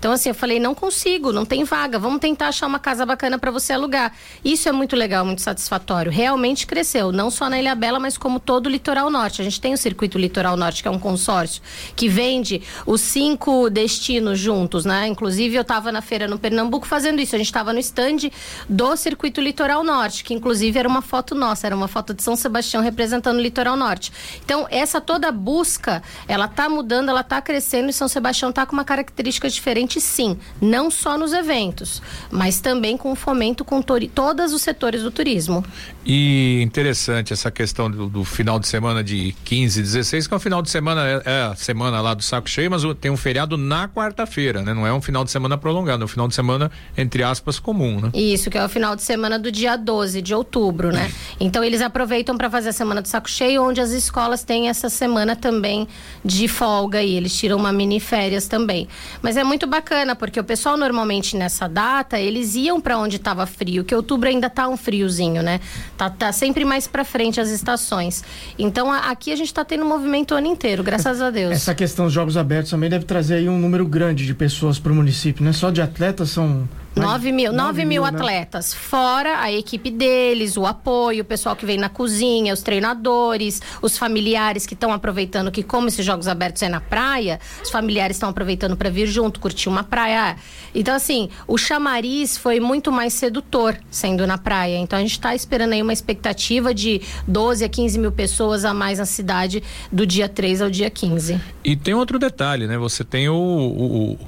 Então, 0.00 0.12
assim, 0.12 0.30
eu 0.30 0.34
falei, 0.34 0.58
não 0.58 0.74
consigo, 0.74 1.30
não 1.30 1.44
tem 1.44 1.62
vaga, 1.62 1.98
vamos 1.98 2.20
tentar 2.20 2.48
achar 2.48 2.66
uma 2.66 2.78
casa 2.78 3.04
bacana 3.04 3.38
para 3.38 3.50
você 3.50 3.74
alugar. 3.74 4.14
Isso 4.42 4.66
é 4.66 4.72
muito 4.72 4.96
legal, 4.96 5.26
muito 5.26 5.42
satisfatório. 5.42 6.10
Realmente 6.10 6.66
cresceu, 6.66 7.12
não 7.12 7.30
só 7.30 7.50
na 7.50 7.58
Ilha 7.58 7.74
Bela, 7.74 8.00
mas 8.00 8.16
como 8.16 8.40
todo 8.40 8.66
o 8.66 8.70
litoral 8.70 9.10
norte. 9.10 9.42
A 9.42 9.44
gente 9.44 9.60
tem 9.60 9.74
o 9.74 9.76
Circuito 9.76 10.16
Litoral 10.16 10.56
Norte, 10.56 10.80
que 10.80 10.88
é 10.88 10.90
um 10.90 10.98
consórcio 10.98 11.60
que 11.94 12.08
vende 12.08 12.62
os 12.86 13.02
cinco 13.02 13.68
destinos 13.68 14.38
juntos, 14.38 14.86
né? 14.86 15.06
Inclusive, 15.06 15.54
eu 15.54 15.60
estava 15.60 15.92
na 15.92 16.00
feira 16.00 16.26
no 16.26 16.38
Pernambuco 16.38 16.86
fazendo 16.86 17.20
isso. 17.20 17.34
A 17.34 17.38
gente 17.38 17.48
estava 17.48 17.70
no 17.70 17.78
stand 17.78 18.30
do 18.66 18.96
Circuito 18.96 19.38
Litoral 19.38 19.84
Norte, 19.84 20.24
que 20.24 20.32
inclusive 20.32 20.78
era 20.78 20.88
uma 20.88 21.02
foto 21.02 21.34
nossa, 21.34 21.66
era 21.66 21.76
uma 21.76 21.88
foto 21.88 22.14
de 22.14 22.22
São 22.22 22.36
Sebastião 22.36 22.82
representando 22.82 23.36
o 23.36 23.42
litoral 23.42 23.76
norte. 23.76 24.10
Então, 24.42 24.66
essa 24.70 24.98
toda 24.98 25.30
busca, 25.30 26.02
ela 26.26 26.48
tá 26.48 26.70
mudando, 26.70 27.10
ela 27.10 27.22
tá 27.22 27.42
crescendo 27.42 27.90
e 27.90 27.92
São 27.92 28.08
Sebastião 28.08 28.50
tá 28.50 28.64
com 28.64 28.72
uma 28.72 28.84
característica 28.84 29.48
diferente 29.50 29.89
sim, 29.98 30.36
não 30.60 30.90
só 30.90 31.16
nos 31.16 31.32
eventos, 31.32 32.02
mas 32.30 32.60
também 32.60 32.98
com 32.98 33.14
fomento 33.14 33.64
com 33.64 33.80
todos 33.80 34.52
os 34.52 34.60
setores 34.60 35.02
do 35.02 35.10
turismo. 35.10 35.64
E 36.04 36.60
interessante 36.62 37.32
essa 37.32 37.50
questão 37.50 37.90
do, 37.90 38.08
do, 38.08 38.24
final 38.24 38.58
de 38.58 38.66
semana 38.66 39.02
de 39.02 39.34
15 39.44 39.80
e 39.80 39.82
16, 39.82 40.26
que 40.26 40.34
é 40.34 40.36
o 40.36 40.40
final 40.40 40.62
de 40.62 40.70
semana, 40.70 41.06
é, 41.06 41.22
é, 41.24 41.42
a 41.42 41.54
semana 41.54 42.00
lá 42.00 42.14
do 42.14 42.22
saco 42.22 42.48
cheio, 42.48 42.70
mas 42.70 42.82
tem 43.00 43.10
um 43.10 43.16
feriado 43.16 43.56
na 43.56 43.88
quarta-feira, 43.88 44.62
né? 44.62 44.74
Não 44.74 44.86
é 44.86 44.92
um 44.92 45.00
final 45.00 45.24
de 45.24 45.30
semana 45.30 45.58
prolongado, 45.58 46.02
é 46.02 46.04
um 46.04 46.08
final 46.08 46.26
de 46.26 46.34
semana, 46.34 46.70
entre 46.96 47.22
aspas, 47.22 47.58
comum, 47.58 48.00
né? 48.00 48.10
Isso, 48.14 48.50
que 48.50 48.58
é 48.58 48.64
o 48.64 48.68
final 48.68 48.96
de 48.96 49.02
semana 49.02 49.38
do 49.38 49.52
dia 49.52 49.76
12 49.76 50.22
de 50.22 50.34
outubro, 50.34 50.90
né? 50.90 51.10
então 51.38 51.62
eles 51.62 51.80
aproveitam 51.80 52.36
para 52.36 52.50
fazer 52.50 52.70
a 52.70 52.72
semana 52.72 53.02
do 53.02 53.08
saco 53.08 53.28
cheio, 53.28 53.62
onde 53.62 53.80
as 53.80 53.90
escolas 53.90 54.42
têm 54.42 54.68
essa 54.68 54.88
semana 54.88 55.36
também 55.36 55.86
de 56.24 56.48
folga 56.48 57.02
e 57.02 57.14
eles 57.14 57.36
tiram 57.36 57.56
uma 57.56 57.72
mini 57.72 58.00
férias 58.00 58.48
também. 58.48 58.88
Mas 59.22 59.36
é 59.36 59.44
muito 59.44 59.66
bacana, 59.66 59.79
porque 60.14 60.38
o 60.38 60.44
pessoal 60.44 60.76
normalmente 60.76 61.36
nessa 61.36 61.68
data, 61.68 62.18
eles 62.18 62.54
iam 62.54 62.80
para 62.80 62.98
onde 62.98 63.16
estava 63.16 63.46
frio, 63.46 63.84
que 63.84 63.94
outubro 63.94 64.28
ainda 64.28 64.48
tá 64.50 64.68
um 64.68 64.76
friozinho, 64.76 65.42
né? 65.42 65.60
Tá, 65.96 66.10
tá 66.10 66.32
sempre 66.32 66.64
mais 66.64 66.86
para 66.86 67.04
frente 67.04 67.40
as 67.40 67.50
estações. 67.50 68.24
Então 68.58 68.92
a, 68.92 69.10
aqui 69.10 69.32
a 69.32 69.36
gente 69.36 69.48
está 69.48 69.64
tendo 69.64 69.84
movimento 69.84 70.32
o 70.32 70.36
ano 70.36 70.46
inteiro, 70.46 70.82
graças 70.82 71.20
a 71.20 71.30
Deus. 71.30 71.52
Essa 71.52 71.74
questão 71.74 72.06
dos 72.06 72.14
jogos 72.14 72.36
abertos 72.36 72.70
também 72.70 72.90
deve 72.90 73.04
trazer 73.04 73.34
aí 73.34 73.48
um 73.48 73.58
número 73.58 73.86
grande 73.86 74.26
de 74.26 74.34
pessoas 74.34 74.78
para 74.78 74.92
o 74.92 74.94
município, 74.94 75.42
não 75.42 75.50
é 75.50 75.54
só 75.54 75.70
de 75.70 75.80
atletas, 75.80 76.30
são 76.30 76.68
9 76.96 77.32
mil, 77.32 77.52
9 77.52 77.66
9 77.70 77.84
mil 77.84 78.02
mil, 78.02 78.12
né? 78.12 78.18
atletas, 78.18 78.74
fora 78.74 79.40
a 79.40 79.52
equipe 79.52 79.90
deles, 79.90 80.56
o 80.56 80.66
apoio, 80.66 81.22
o 81.22 81.24
pessoal 81.24 81.54
que 81.54 81.64
vem 81.64 81.78
na 81.78 81.88
cozinha, 81.88 82.52
os 82.52 82.62
treinadores, 82.62 83.62
os 83.80 83.96
familiares 83.96 84.66
que 84.66 84.74
estão 84.74 84.92
aproveitando 84.92 85.50
que 85.50 85.62
como 85.62 85.88
esses 85.88 86.04
jogos 86.04 86.26
abertos 86.26 86.62
é 86.62 86.68
na 86.68 86.80
praia, 86.80 87.38
os 87.62 87.70
familiares 87.70 88.16
estão 88.16 88.28
aproveitando 88.28 88.76
para 88.76 88.90
vir 88.90 89.06
junto, 89.06 89.38
curtir 89.40 89.68
uma 89.68 89.84
praia. 89.84 90.36
Então 90.74 90.94
assim, 90.94 91.28
o 91.46 91.56
chamariz 91.56 92.36
foi 92.36 92.58
muito 92.58 92.90
mais 92.90 93.12
sedutor 93.14 93.78
sendo 93.90 94.26
na 94.26 94.36
praia. 94.36 94.76
Então 94.78 94.98
a 94.98 95.02
gente 95.02 95.12
está 95.12 95.34
esperando 95.34 95.72
aí 95.72 95.82
uma 95.82 95.92
expectativa 95.92 96.74
de 96.74 97.00
12 97.26 97.64
a 97.64 97.68
15 97.68 97.98
mil 97.98 98.12
pessoas 98.12 98.64
a 98.64 98.74
mais 98.74 98.98
na 98.98 99.06
cidade 99.06 99.62
do 99.92 100.04
dia 100.04 100.28
3 100.28 100.62
ao 100.62 100.70
dia 100.70 100.90
15. 100.90 101.40
E 101.64 101.76
tem 101.76 101.94
outro 101.94 102.18
detalhe, 102.18 102.66
né? 102.66 102.76
Você 102.78 103.04
tem 103.04 103.28
o, 103.28 103.34
o, 103.34 104.18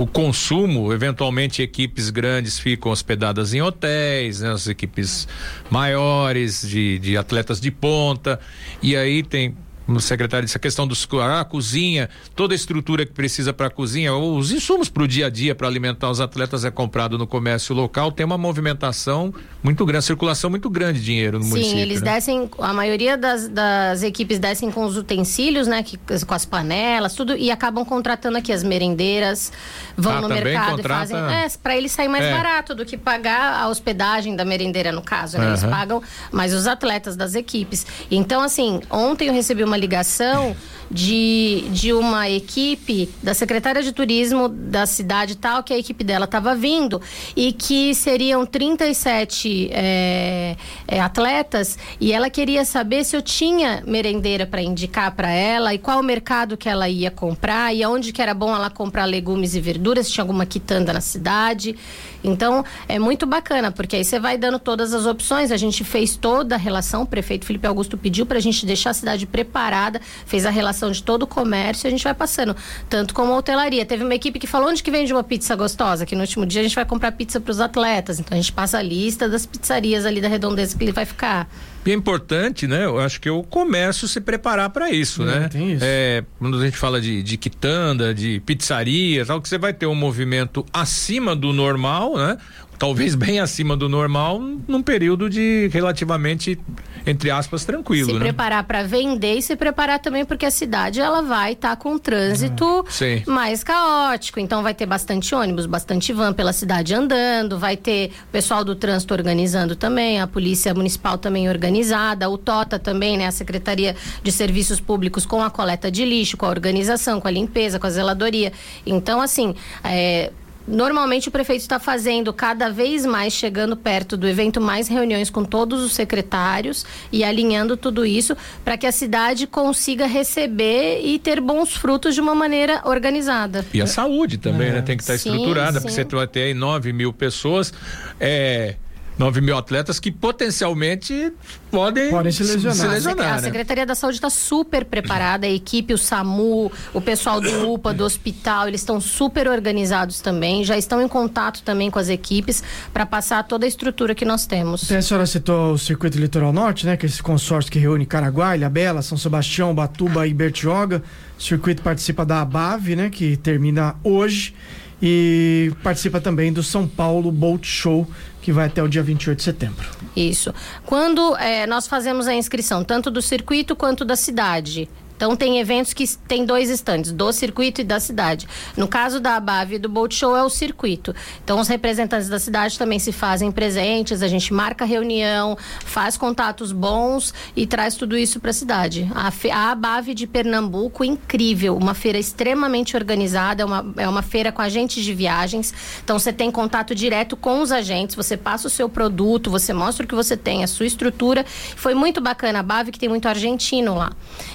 o 0.00 0.06
consumo, 0.06 0.94
eventualmente 0.94 1.60
equipes 1.60 2.08
grandes 2.08 2.58
ficam 2.58 2.90
hospedadas 2.90 3.52
em 3.52 3.60
hotéis, 3.60 4.40
né? 4.40 4.50
As 4.50 4.66
equipes 4.66 5.28
maiores 5.70 6.66
de, 6.66 6.98
de 6.98 7.18
atletas 7.18 7.60
de 7.60 7.70
ponta, 7.70 8.40
e 8.82 8.96
aí 8.96 9.22
tem 9.22 9.54
no 9.90 10.00
secretário 10.00 10.44
disse 10.46 10.56
a 10.56 10.60
questão 10.60 10.86
dos 10.86 11.06
ah, 11.20 11.40
a 11.40 11.44
cozinha, 11.44 12.08
toda 12.36 12.54
a 12.54 12.56
estrutura 12.56 13.04
que 13.04 13.12
precisa 13.12 13.52
para 13.52 13.66
a 13.66 13.70
cozinha, 13.70 14.14
os 14.14 14.52
insumos 14.52 14.88
para 14.88 15.02
o 15.02 15.08
dia 15.08 15.26
a 15.26 15.30
dia 15.30 15.54
para 15.54 15.66
alimentar 15.66 16.08
os 16.10 16.20
atletas 16.20 16.64
é 16.64 16.70
comprado 16.70 17.18
no 17.18 17.26
comércio 17.26 17.74
local, 17.74 18.12
tem 18.12 18.24
uma 18.24 18.38
movimentação 18.38 19.34
muito 19.62 19.84
grande, 19.84 20.04
circulação 20.04 20.48
muito 20.48 20.70
grande 20.70 20.98
de 21.00 21.04
dinheiro 21.04 21.38
no 21.38 21.44
Sim, 21.44 21.50
município. 21.50 21.78
eles 21.80 22.00
né? 22.02 22.14
descem, 22.14 22.50
a 22.58 22.72
maioria 22.72 23.16
das, 23.16 23.48
das 23.48 24.02
equipes 24.02 24.38
descem 24.38 24.70
com 24.70 24.84
os 24.84 24.96
utensílios, 24.96 25.66
né? 25.66 25.82
Que, 25.82 25.98
com 26.26 26.34
as 26.34 26.44
panelas, 26.44 27.14
tudo, 27.14 27.36
e 27.36 27.50
acabam 27.50 27.84
contratando 27.84 28.38
aqui 28.38 28.52
as 28.52 28.62
merendeiras, 28.62 29.52
vão 29.96 30.12
Ah, 30.12 30.20
no 30.20 30.28
mercado 30.28 30.76
contrata? 30.76 31.04
e 31.04 31.08
fazem. 31.08 31.34
É, 31.44 31.48
pra 31.62 31.76
eles 31.76 31.92
sair 31.92 32.08
mais 32.08 32.24
É. 32.24 32.32
barato 32.32 32.74
do 32.74 32.84
que 32.86 32.96
pagar 32.96 33.60
a 33.62 33.68
hospedagem 33.68 34.36
da 34.36 34.44
merendeira, 34.44 34.92
no 34.92 35.02
caso, 35.02 35.38
né? 35.38 35.48
Eles 35.48 35.62
Aham. 35.64 35.70
pagam 35.70 36.02
mais 36.30 36.54
os 36.54 36.66
atletas 36.66 37.16
das 37.16 37.34
equipes. 37.34 37.86
Então, 38.10 38.40
assim, 38.42 38.80
ontem 38.90 39.28
eu 39.28 39.34
recebi 39.34 39.64
uma 39.64 39.76
ligação 39.80 40.54
de, 40.90 41.64
de 41.70 41.92
uma 41.92 42.28
equipe 42.28 43.08
da 43.22 43.32
secretária 43.32 43.82
de 43.82 43.92
turismo 43.92 44.48
da 44.48 44.86
cidade 44.86 45.36
tal, 45.36 45.62
que 45.62 45.72
a 45.72 45.78
equipe 45.78 46.02
dela 46.02 46.24
estava 46.24 46.54
vindo 46.54 47.00
e 47.36 47.52
que 47.52 47.94
seriam 47.94 48.44
37 48.44 49.70
é, 49.72 50.56
é, 50.88 51.00
atletas 51.00 51.78
e 52.00 52.12
ela 52.12 52.28
queria 52.28 52.64
saber 52.64 53.04
se 53.04 53.16
eu 53.16 53.22
tinha 53.22 53.82
merendeira 53.86 54.46
para 54.46 54.60
indicar 54.60 55.14
para 55.14 55.30
ela 55.30 55.72
e 55.72 55.78
qual 55.78 56.00
o 56.00 56.02
mercado 56.02 56.56
que 56.56 56.68
ela 56.68 56.88
ia 56.88 57.10
comprar 57.10 57.72
e 57.74 57.82
aonde 57.84 58.12
que 58.12 58.20
era 58.20 58.34
bom 58.34 58.54
ela 58.54 58.68
comprar 58.68 59.04
legumes 59.04 59.54
e 59.54 59.60
verduras, 59.60 60.06
se 60.06 60.12
tinha 60.12 60.24
alguma 60.24 60.44
quitanda 60.44 60.92
na 60.92 61.00
cidade. 61.00 61.76
Então, 62.22 62.64
é 62.88 62.98
muito 62.98 63.26
bacana, 63.26 63.70
porque 63.70 63.96
aí 63.96 64.04
você 64.04 64.18
vai 64.18 64.36
dando 64.36 64.58
todas 64.58 64.94
as 64.94 65.06
opções. 65.06 65.50
A 65.50 65.56
gente 65.56 65.84
fez 65.84 66.16
toda 66.16 66.54
a 66.54 66.58
relação, 66.58 67.02
o 67.02 67.06
prefeito 67.06 67.44
Felipe 67.44 67.66
Augusto 67.66 67.96
pediu 67.96 68.26
para 68.26 68.38
a 68.38 68.40
gente 68.40 68.64
deixar 68.64 68.90
a 68.90 68.94
cidade 68.94 69.26
preparada, 69.26 70.00
fez 70.26 70.46
a 70.46 70.50
relação 70.50 70.90
de 70.90 71.02
todo 71.02 71.24
o 71.24 71.26
comércio 71.26 71.80
a 71.86 71.90
gente 71.90 72.04
vai 72.04 72.14
passando, 72.14 72.56
tanto 72.88 73.14
como 73.14 73.32
a 73.32 73.36
hotelaria. 73.36 73.84
Teve 73.84 74.04
uma 74.04 74.14
equipe 74.14 74.38
que 74.38 74.46
falou 74.46 74.68
onde 74.68 74.82
que 74.82 74.90
vende 74.90 75.12
uma 75.12 75.24
pizza 75.24 75.54
gostosa, 75.56 76.06
que 76.06 76.14
no 76.14 76.22
último 76.22 76.46
dia 76.46 76.60
a 76.60 76.64
gente 76.64 76.74
vai 76.74 76.84
comprar 76.84 77.12
pizza 77.12 77.40
para 77.40 77.50
os 77.50 77.60
atletas. 77.60 78.20
Então, 78.20 78.36
a 78.36 78.40
gente 78.40 78.52
passa 78.52 78.78
a 78.78 78.82
lista 78.82 79.28
das 79.28 79.46
pizzarias 79.46 80.06
ali 80.06 80.20
da 80.20 80.28
redondeza 80.28 80.76
que 80.76 80.84
ele 80.84 80.92
vai 80.92 81.04
ficar. 81.04 81.48
E 81.84 81.90
é 81.90 81.94
importante, 81.94 82.66
né? 82.66 82.84
Eu 82.84 82.98
acho 83.00 83.20
que 83.20 83.30
o 83.30 83.42
comércio 83.42 84.06
se 84.06 84.20
preparar 84.20 84.68
para 84.70 84.90
isso, 84.90 85.22
É, 85.22 85.26
né? 85.40 85.48
tem 85.48 85.72
isso. 85.72 85.84
É, 85.86 86.22
quando 86.38 86.58
a 86.60 86.64
gente 86.64 86.76
fala 86.76 87.00
de, 87.00 87.22
de 87.22 87.36
quitanda, 87.38 88.14
de 88.14 88.40
pizzaria, 88.44 89.24
tal, 89.24 89.40
que 89.40 89.48
você 89.48 89.56
vai 89.56 89.72
ter 89.72 89.86
um 89.86 89.94
movimento 89.94 90.64
acima 90.72 91.34
do 91.34 91.52
normal, 91.52 92.16
né? 92.16 92.36
Talvez 92.78 93.14
bem 93.14 93.40
acima 93.40 93.76
do 93.76 93.88
normal, 93.88 94.40
num 94.66 94.82
período 94.82 95.28
de 95.28 95.68
relativamente, 95.72 96.58
entre 97.06 97.30
aspas, 97.30 97.64
tranquilo, 97.64 98.10
se 98.10 98.14
né? 98.14 98.20
preparar 98.20 98.64
para 98.64 98.82
vender 98.82 99.34
e 99.34 99.42
se 99.42 99.56
preparar 99.56 99.98
também 99.98 100.24
porque 100.24 100.46
a 100.46 100.50
cidade 100.50 101.00
ela 101.00 101.22
vai 101.22 101.52
estar 101.52 101.76
com 101.76 101.94
um 101.94 101.98
trânsito 101.98 102.84
Sim. 102.88 103.22
mais 103.26 103.64
caótico. 103.64 104.40
Então 104.40 104.62
vai 104.62 104.74
ter 104.74 104.86
bastante 104.86 105.34
ônibus, 105.34 105.66
bastante 105.66 106.12
van 106.12 106.32
pela 106.32 106.52
cidade 106.52 106.94
andando, 106.94 107.58
vai 107.58 107.76
ter 107.76 108.12
o 108.28 108.32
pessoal 108.32 108.64
do 108.64 108.74
trânsito 108.74 109.14
organizando 109.14 109.74
também, 109.76 110.20
a 110.20 110.26
polícia 110.26 110.72
municipal 110.74 111.18
também 111.18 111.48
organizada, 111.48 112.28
o 112.28 112.36
TOTA 112.36 112.78
também, 112.78 113.16
né, 113.16 113.26
a 113.26 113.32
Secretaria 113.32 113.96
de 114.22 114.32
Serviços 114.32 114.80
Públicos 114.80 115.24
com 115.26 115.42
a 115.42 115.50
coleta 115.50 115.90
de 115.90 116.04
lixo, 116.04 116.36
com 116.36 116.46
a 116.46 116.48
organização, 116.48 117.20
com 117.20 117.28
a 117.28 117.30
limpeza, 117.30 117.78
com 117.78 117.86
a 117.86 117.90
zeladoria. 117.90 118.52
Então 118.86 119.20
assim, 119.20 119.54
é, 119.84 120.32
Normalmente 120.70 121.28
o 121.28 121.32
prefeito 121.32 121.62
está 121.62 121.80
fazendo 121.80 122.32
cada 122.32 122.70
vez 122.70 123.04
mais, 123.04 123.32
chegando 123.32 123.76
perto 123.76 124.16
do 124.16 124.28
evento, 124.28 124.60
mais 124.60 124.86
reuniões 124.86 125.28
com 125.28 125.44
todos 125.44 125.82
os 125.82 125.92
secretários 125.92 126.86
e 127.10 127.24
alinhando 127.24 127.76
tudo 127.76 128.06
isso 128.06 128.36
para 128.64 128.78
que 128.78 128.86
a 128.86 128.92
cidade 128.92 129.48
consiga 129.48 130.06
receber 130.06 131.00
e 131.04 131.18
ter 131.18 131.40
bons 131.40 131.74
frutos 131.74 132.14
de 132.14 132.20
uma 132.20 132.36
maneira 132.36 132.82
organizada. 132.84 133.66
E 133.74 133.82
a 133.82 133.86
saúde 133.86 134.38
também, 134.38 134.70
né? 134.70 134.80
Tem 134.80 134.96
que 134.96 135.02
estar 135.02 135.18
Sim, 135.18 135.30
estruturada, 135.30 135.80
sim. 135.80 135.86
porque 135.86 135.92
você 135.92 136.04
vai 136.04 136.26
ter 136.28 136.42
aí 136.42 136.54
9 136.54 136.92
mil 136.92 137.12
pessoas, 137.12 137.72
é, 138.20 138.76
9 139.20 139.42
mil 139.42 139.54
atletas 139.54 140.00
que 140.00 140.10
potencialmente 140.10 141.30
podem, 141.70 142.08
Podem 142.08 142.32
se 142.32 142.42
lesionar. 142.42 142.86
a 142.86 142.88
lesionar, 142.94 143.34
né? 143.36 143.42
Secretaria 143.42 143.84
da 143.84 143.94
Saúde 143.94 144.16
está 144.16 144.30
super 144.30 144.82
preparada, 144.86 145.46
a 145.46 145.50
equipe, 145.50 145.92
o 145.92 145.98
SAMU, 145.98 146.72
o 146.94 147.00
pessoal 147.02 147.38
do 147.38 147.70
UPA, 147.70 147.92
do 147.92 148.02
hospital, 148.02 148.66
eles 148.66 148.80
estão 148.80 148.98
super 148.98 149.46
organizados 149.46 150.20
também, 150.22 150.64
já 150.64 150.78
estão 150.78 151.02
em 151.02 151.08
contato 151.08 151.62
também 151.62 151.90
com 151.90 151.98
as 151.98 152.08
equipes 152.08 152.64
para 152.94 153.04
passar 153.04 153.44
toda 153.44 153.66
a 153.66 153.68
estrutura 153.68 154.14
que 154.14 154.24
nós 154.24 154.46
temos. 154.46 154.84
Até 154.84 154.96
a 154.96 155.02
senhora 155.02 155.26
citou 155.26 155.74
o 155.74 155.78
Circuito 155.78 156.18
Litoral 156.18 156.50
Norte, 156.50 156.86
né? 156.86 156.96
Que 156.96 157.04
é 157.04 157.08
esse 157.08 157.22
consórcio 157.22 157.70
que 157.70 157.78
reúne 157.78 158.06
Caraguá, 158.06 158.56
Ilhabela, 158.56 159.02
São 159.02 159.18
Sebastião, 159.18 159.74
Batuba 159.74 160.26
e 160.26 160.32
Bertioga. 160.32 161.02
O 161.38 161.42
circuito 161.42 161.82
participa 161.82 162.24
da 162.24 162.40
ABAV, 162.40 162.96
né? 162.96 163.10
Que 163.10 163.36
termina 163.36 163.96
hoje. 164.02 164.54
E 165.02 165.72
participa 165.82 166.20
também 166.20 166.52
do 166.52 166.62
São 166.62 166.86
Paulo 166.86 167.32
Boat 167.32 167.66
Show, 167.66 168.06
que 168.42 168.52
vai 168.52 168.66
até 168.66 168.82
o 168.82 168.88
dia 168.88 169.02
28 169.02 169.38
de 169.38 169.44
setembro. 169.44 169.88
Isso. 170.14 170.52
Quando 170.84 171.36
eh, 171.36 171.66
nós 171.66 171.86
fazemos 171.86 172.26
a 172.26 172.34
inscrição, 172.34 172.84
tanto 172.84 173.10
do 173.10 173.22
circuito 173.22 173.74
quanto 173.74 174.04
da 174.04 174.16
cidade. 174.16 174.88
Então 175.20 175.36
tem 175.36 175.58
eventos 175.58 175.92
que 175.92 176.08
tem 176.26 176.46
dois 176.46 176.70
estandes, 176.70 177.12
do 177.12 177.30
circuito 177.30 177.82
e 177.82 177.84
da 177.84 178.00
cidade. 178.00 178.48
No 178.74 178.88
caso 178.88 179.20
da 179.20 179.36
ABAV 179.36 179.74
e 179.74 179.78
do 179.78 179.86
Boat 179.86 180.14
Show 180.14 180.34
é 180.34 180.42
o 180.42 180.48
circuito. 180.48 181.14
Então 181.44 181.60
os 181.60 181.68
representantes 181.68 182.26
da 182.26 182.38
cidade 182.38 182.78
também 182.78 182.98
se 182.98 183.12
fazem 183.12 183.52
presentes, 183.52 184.22
a 184.22 184.28
gente 184.28 184.50
marca 184.54 184.82
reunião, 184.82 185.58
faz 185.84 186.16
contatos 186.16 186.72
bons 186.72 187.34
e 187.54 187.66
traz 187.66 187.96
tudo 187.96 188.16
isso 188.16 188.40
para 188.40 188.48
a 188.48 188.54
cidade. 188.54 189.12
A, 189.14 189.30
fe- 189.30 189.50
a 189.50 189.70
ABAV 189.72 190.14
de 190.14 190.26
Pernambuco, 190.26 191.04
incrível, 191.04 191.76
uma 191.76 191.92
feira 191.92 192.16
extremamente 192.16 192.96
organizada, 192.96 193.62
é 193.62 193.66
uma, 193.66 193.92
é 193.98 194.08
uma 194.08 194.22
feira 194.22 194.50
com 194.50 194.62
agentes 194.62 195.04
de 195.04 195.12
viagens. 195.12 195.74
Então 196.02 196.18
você 196.18 196.32
tem 196.32 196.50
contato 196.50 196.94
direto 196.94 197.36
com 197.36 197.60
os 197.60 197.70
agentes, 197.70 198.16
você 198.16 198.38
passa 198.38 198.68
o 198.68 198.70
seu 198.70 198.88
produto, 198.88 199.50
você 199.50 199.74
mostra 199.74 200.06
o 200.06 200.08
que 200.08 200.14
você 200.14 200.34
tem, 200.34 200.64
a 200.64 200.66
sua 200.66 200.86
estrutura. 200.86 201.44
Foi 201.76 201.92
muito 201.92 202.22
bacana 202.22 202.60
a 202.60 202.60
ABAV 202.60 202.90
que 202.90 202.98
tem 202.98 203.10
muito 203.10 203.28
argentino 203.28 203.94
lá. 203.96 204.12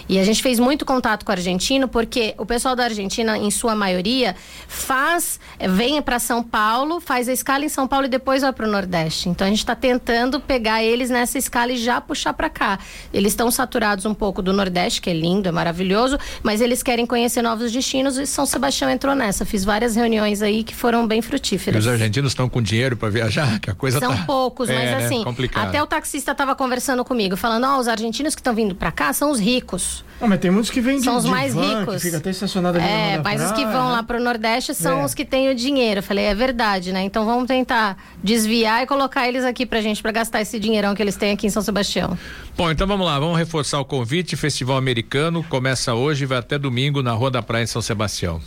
E 0.07 0.19
a 0.19 0.23
gente 0.23 0.41
fez 0.43 0.59
muito 0.59 0.85
contato 0.85 1.25
com 1.25 1.31
o 1.31 1.35
argentino 1.35 1.87
porque 1.87 2.35
o 2.37 2.45
pessoal 2.45 2.75
da 2.75 2.83
Argentina, 2.83 3.37
em 3.37 3.49
sua 3.49 3.75
maioria, 3.75 4.35
faz, 4.67 5.39
eh, 5.57 5.67
vem 5.67 6.01
para 6.01 6.19
São 6.19 6.43
Paulo, 6.43 6.99
faz 6.99 7.27
a 7.27 7.33
escala 7.33 7.65
em 7.65 7.69
São 7.69 7.87
Paulo 7.87 8.05
e 8.05 8.09
depois 8.09 8.41
vai 8.41 8.53
para 8.53 8.67
o 8.67 8.71
Nordeste. 8.71 9.29
Então 9.29 9.47
a 9.47 9.49
gente 9.49 9.59
está 9.59 9.75
tentando 9.75 10.39
pegar 10.39 10.83
eles 10.83 11.09
nessa 11.09 11.37
escala 11.37 11.71
e 11.71 11.77
já 11.77 11.99
puxar 11.99 12.33
para 12.33 12.49
cá. 12.49 12.77
Eles 13.13 13.31
estão 13.31 13.49
saturados 13.49 14.05
um 14.05 14.13
pouco 14.13 14.41
do 14.41 14.53
Nordeste, 14.53 15.01
que 15.01 15.09
é 15.09 15.13
lindo, 15.13 15.49
é 15.49 15.51
maravilhoso, 15.51 16.17
mas 16.43 16.61
eles 16.61 16.83
querem 16.83 17.05
conhecer 17.05 17.41
novos 17.41 17.71
destinos 17.71 18.17
e 18.17 18.27
São 18.27 18.45
Sebastião 18.45 18.89
entrou 18.89 19.15
nessa. 19.15 19.45
Fiz 19.45 19.63
várias 19.65 19.95
reuniões 19.95 20.41
aí 20.41 20.63
que 20.63 20.75
foram 20.75 21.07
bem 21.07 21.19
E 21.19 21.21
frutíferas. 21.21 21.85
os 21.85 21.91
argentinos 21.91 22.31
estão 22.31 22.47
com 22.47 22.61
dinheiro 22.61 22.95
para 22.97 23.09
viajar, 23.09 23.59
que 23.59 23.69
a 23.69 23.73
coisa 23.75 23.99
São 23.99 24.15
tá... 24.15 24.23
poucos, 24.25 24.69
é, 24.69 24.73
mas 24.75 24.83
né? 24.85 25.05
assim, 25.05 25.23
Complicado. 25.23 25.67
até 25.69 25.81
o 25.81 25.87
taxista 25.87 26.31
estava 26.31 26.53
conversando 26.55 27.03
comigo, 27.03 27.35
falando: 27.35 27.65
ó, 27.65 27.79
os 27.79 27.87
argentinos 27.87 28.35
que 28.35 28.41
estão 28.41 28.53
vindo 28.53 28.75
para 28.75 28.91
cá 28.91 29.11
são 29.13 29.31
os 29.31 29.39
ricos. 29.39 29.94
Ah, 30.21 30.27
mas 30.27 30.39
tem 30.39 30.49
muitos 30.49 30.71
que 30.71 30.79
vêm 30.79 30.97
de, 30.97 31.03
São 31.03 31.17
os 31.17 31.25
de 31.25 31.29
mais 31.29 31.53
van, 31.53 31.79
ricos. 31.79 31.95
que 31.95 32.01
fica 32.01 32.17
até 32.17 32.29
estacionado 32.29 32.77
ali 32.77 32.87
É, 32.87 33.21
mas 33.23 33.41
os 33.41 33.51
que 33.51 33.61
praia, 33.61 33.71
vão 33.77 33.87
né? 33.87 33.91
lá 33.93 34.03
pro 34.03 34.19
Nordeste 34.19 34.73
são 34.73 35.01
É. 35.01 35.05
os 35.05 35.13
que 35.13 35.25
têm 35.25 35.49
o 35.49 35.55
dinheiro. 35.55 35.99
Eu 35.99 36.03
falei, 36.03 36.25
é 36.25 36.33
verdade, 36.35 36.91
né? 36.93 37.01
Então 37.03 37.25
vamos 37.25 37.45
tentar 37.47 37.97
desviar 38.23 38.83
e 38.83 38.85
colocar 38.87 39.27
eles 39.27 39.43
aqui 39.43 39.65
pra 39.65 39.81
gente, 39.81 40.01
pra 40.01 40.11
gastar 40.11 40.41
esse 40.41 40.59
dinheirão 40.59 40.95
que 40.95 41.01
eles 41.01 41.15
têm 41.15 41.31
aqui 41.33 41.47
em 41.47 41.49
São 41.49 41.61
Sebastião. 41.61 42.17
Bom, 42.57 42.71
então 42.71 42.87
vamos 42.87 43.05
lá, 43.05 43.19
vamos 43.19 43.37
reforçar 43.37 43.79
o 43.79 43.85
convite. 43.85 44.35
Festival 44.35 44.77
Americano 44.77 45.43
começa 45.43 45.93
hoje 45.93 46.23
e 46.23 46.27
vai 46.27 46.37
até 46.37 46.57
domingo 46.57 47.03
na 47.03 47.11
Rua 47.11 47.29
da 47.31 47.41
Praia 47.41 47.63
em 47.63 47.67
São 47.67 47.81
Sebastião. 47.81 48.39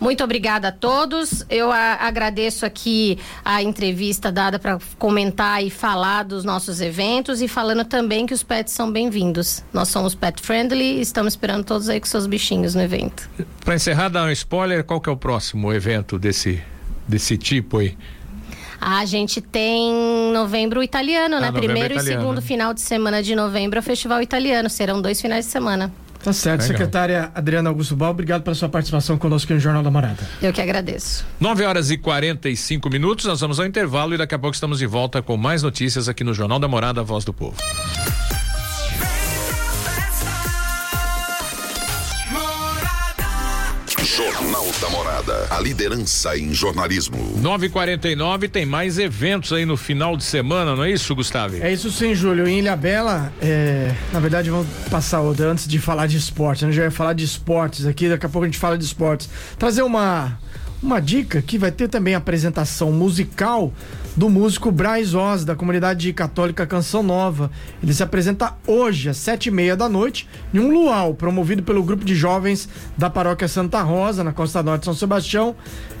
Muito 0.00 0.22
obrigada 0.22 0.68
a 0.68 0.72
todos. 0.72 1.44
Eu 1.50 1.72
a- 1.72 1.94
agradeço 2.00 2.64
aqui 2.64 3.18
a 3.44 3.60
entrevista 3.62 4.30
dada 4.30 4.56
para 4.58 4.78
comentar 4.98 5.62
e 5.64 5.70
falar 5.70 6.22
dos 6.22 6.44
nossos 6.44 6.80
eventos 6.80 7.42
e 7.42 7.48
falando 7.48 7.84
também 7.84 8.24
que 8.24 8.32
os 8.32 8.42
pets 8.44 8.72
são 8.72 8.92
bem-vindos. 8.92 9.64
Nós 9.72 9.88
somos 9.88 10.14
pet 10.14 10.40
friendly 10.40 10.98
e 10.98 11.00
estamos 11.00 11.32
esperando 11.32 11.64
todos 11.64 11.88
aí 11.88 11.98
com 11.98 12.06
seus 12.06 12.26
bichinhos 12.26 12.76
no 12.76 12.82
evento. 12.82 13.28
Para 13.64 13.74
encerrar, 13.74 14.08
dar 14.08 14.24
um 14.24 14.30
spoiler, 14.30 14.84
qual 14.84 15.00
que 15.00 15.08
é 15.08 15.12
o 15.12 15.16
próximo 15.16 15.72
evento 15.72 16.18
desse 16.18 16.62
desse 17.06 17.36
tipo 17.38 17.78
aí? 17.78 17.96
A 18.80 19.04
gente 19.04 19.40
tem 19.40 19.92
novembro 20.32 20.80
italiano, 20.82 21.36
Ah, 21.36 21.40
né? 21.40 21.46
novembro 21.46 21.62
Primeiro 21.66 21.94
italiano, 21.94 22.20
e 22.20 22.22
segundo 22.22 22.36
né? 22.36 22.42
final 22.46 22.72
de 22.72 22.80
semana 22.82 23.20
de 23.22 23.34
novembro 23.34 23.78
é 23.78 23.80
o 23.80 23.82
Festival 23.82 24.22
Italiano. 24.22 24.70
Serão 24.70 25.02
dois 25.02 25.20
finais 25.20 25.46
de 25.46 25.50
semana. 25.50 25.92
Tá 26.22 26.32
certo, 26.32 26.62
Legal. 26.62 26.76
secretária 26.76 27.30
Adriana 27.34 27.70
Augusto 27.70 27.94
Bal, 27.96 28.10
obrigado 28.10 28.42
pela 28.42 28.54
sua 28.54 28.68
participação 28.68 29.16
conosco 29.16 29.52
no 29.52 29.60
Jornal 29.60 29.82
da 29.82 29.90
Morada. 29.90 30.18
Eu 30.42 30.52
que 30.52 30.60
agradeço. 30.60 31.24
9 31.40 31.64
horas 31.64 31.90
e 31.90 31.96
45 31.96 32.90
minutos, 32.90 33.24
nós 33.24 33.40
vamos 33.40 33.60
ao 33.60 33.66
intervalo 33.66 34.14
e 34.14 34.18
daqui 34.18 34.34
a 34.34 34.38
pouco 34.38 34.54
estamos 34.54 34.78
de 34.78 34.86
volta 34.86 35.22
com 35.22 35.36
mais 35.36 35.62
notícias 35.62 36.08
aqui 36.08 36.24
no 36.24 36.34
Jornal 36.34 36.58
da 36.58 36.68
Morada, 36.68 37.02
Voz 37.02 37.24
do 37.24 37.32
Povo. 37.32 37.56
Da 45.28 45.38
Morada. 45.38 45.46
A 45.50 45.60
liderança 45.60 46.36
em 46.36 46.52
jornalismo. 46.52 47.18
9h49 47.40 48.50
tem 48.50 48.64
mais 48.64 48.98
eventos 48.98 49.52
aí 49.52 49.64
no 49.64 49.76
final 49.76 50.16
de 50.16 50.24
semana, 50.24 50.74
não 50.74 50.84
é 50.84 50.90
isso, 50.90 51.14
Gustavo? 51.14 51.56
É 51.60 51.72
isso 51.72 51.90
sim, 51.90 52.14
Júlio. 52.14 52.48
Em 52.48 52.58
Ilha 52.58 52.76
Bela, 52.76 53.32
é, 53.40 53.92
na 54.12 54.20
verdade, 54.20 54.50
vamos 54.50 54.66
passar 54.90 55.20
outra 55.20 55.50
antes 55.50 55.68
de 55.68 55.78
falar 55.78 56.06
de 56.06 56.16
esporte. 56.16 56.64
A 56.64 56.68
gente 56.68 56.76
já 56.76 56.84
ia 56.84 56.90
falar 56.90 57.12
de 57.12 57.24
esportes 57.24 57.86
aqui, 57.86 58.08
daqui 58.08 58.26
a 58.26 58.28
pouco 58.28 58.44
a 58.44 58.48
gente 58.48 58.58
fala 58.58 58.78
de 58.78 58.84
esportes. 58.84 59.28
Trazer 59.58 59.82
uma, 59.82 60.38
uma 60.82 61.00
dica 61.00 61.42
que 61.42 61.58
vai 61.58 61.70
ter 61.70 61.88
também 61.88 62.14
a 62.14 62.18
apresentação 62.18 62.90
musical 62.92 63.72
do 64.16 64.28
músico 64.28 64.70
Braz 64.70 65.14
Oz, 65.14 65.44
da 65.44 65.54
comunidade 65.54 66.12
católica 66.12 66.66
Canção 66.66 67.02
Nova. 67.02 67.50
Ele 67.82 67.94
se 67.94 68.02
apresenta 68.02 68.56
hoje, 68.66 69.08
às 69.08 69.16
sete 69.16 69.46
e 69.46 69.50
meia 69.50 69.76
da 69.76 69.88
noite, 69.88 70.28
em 70.52 70.58
um 70.58 70.72
luau 70.72 71.14
promovido 71.14 71.62
pelo 71.62 71.82
grupo 71.82 72.04
de 72.04 72.14
jovens 72.14 72.68
da 72.96 73.08
paróquia 73.08 73.48
Santa 73.48 73.82
Rosa, 73.82 74.24
na 74.24 74.32
Costa 74.32 74.62
Norte 74.62 74.80
de 74.80 74.84
São 74.86 74.94
Sebastião. 74.94 75.54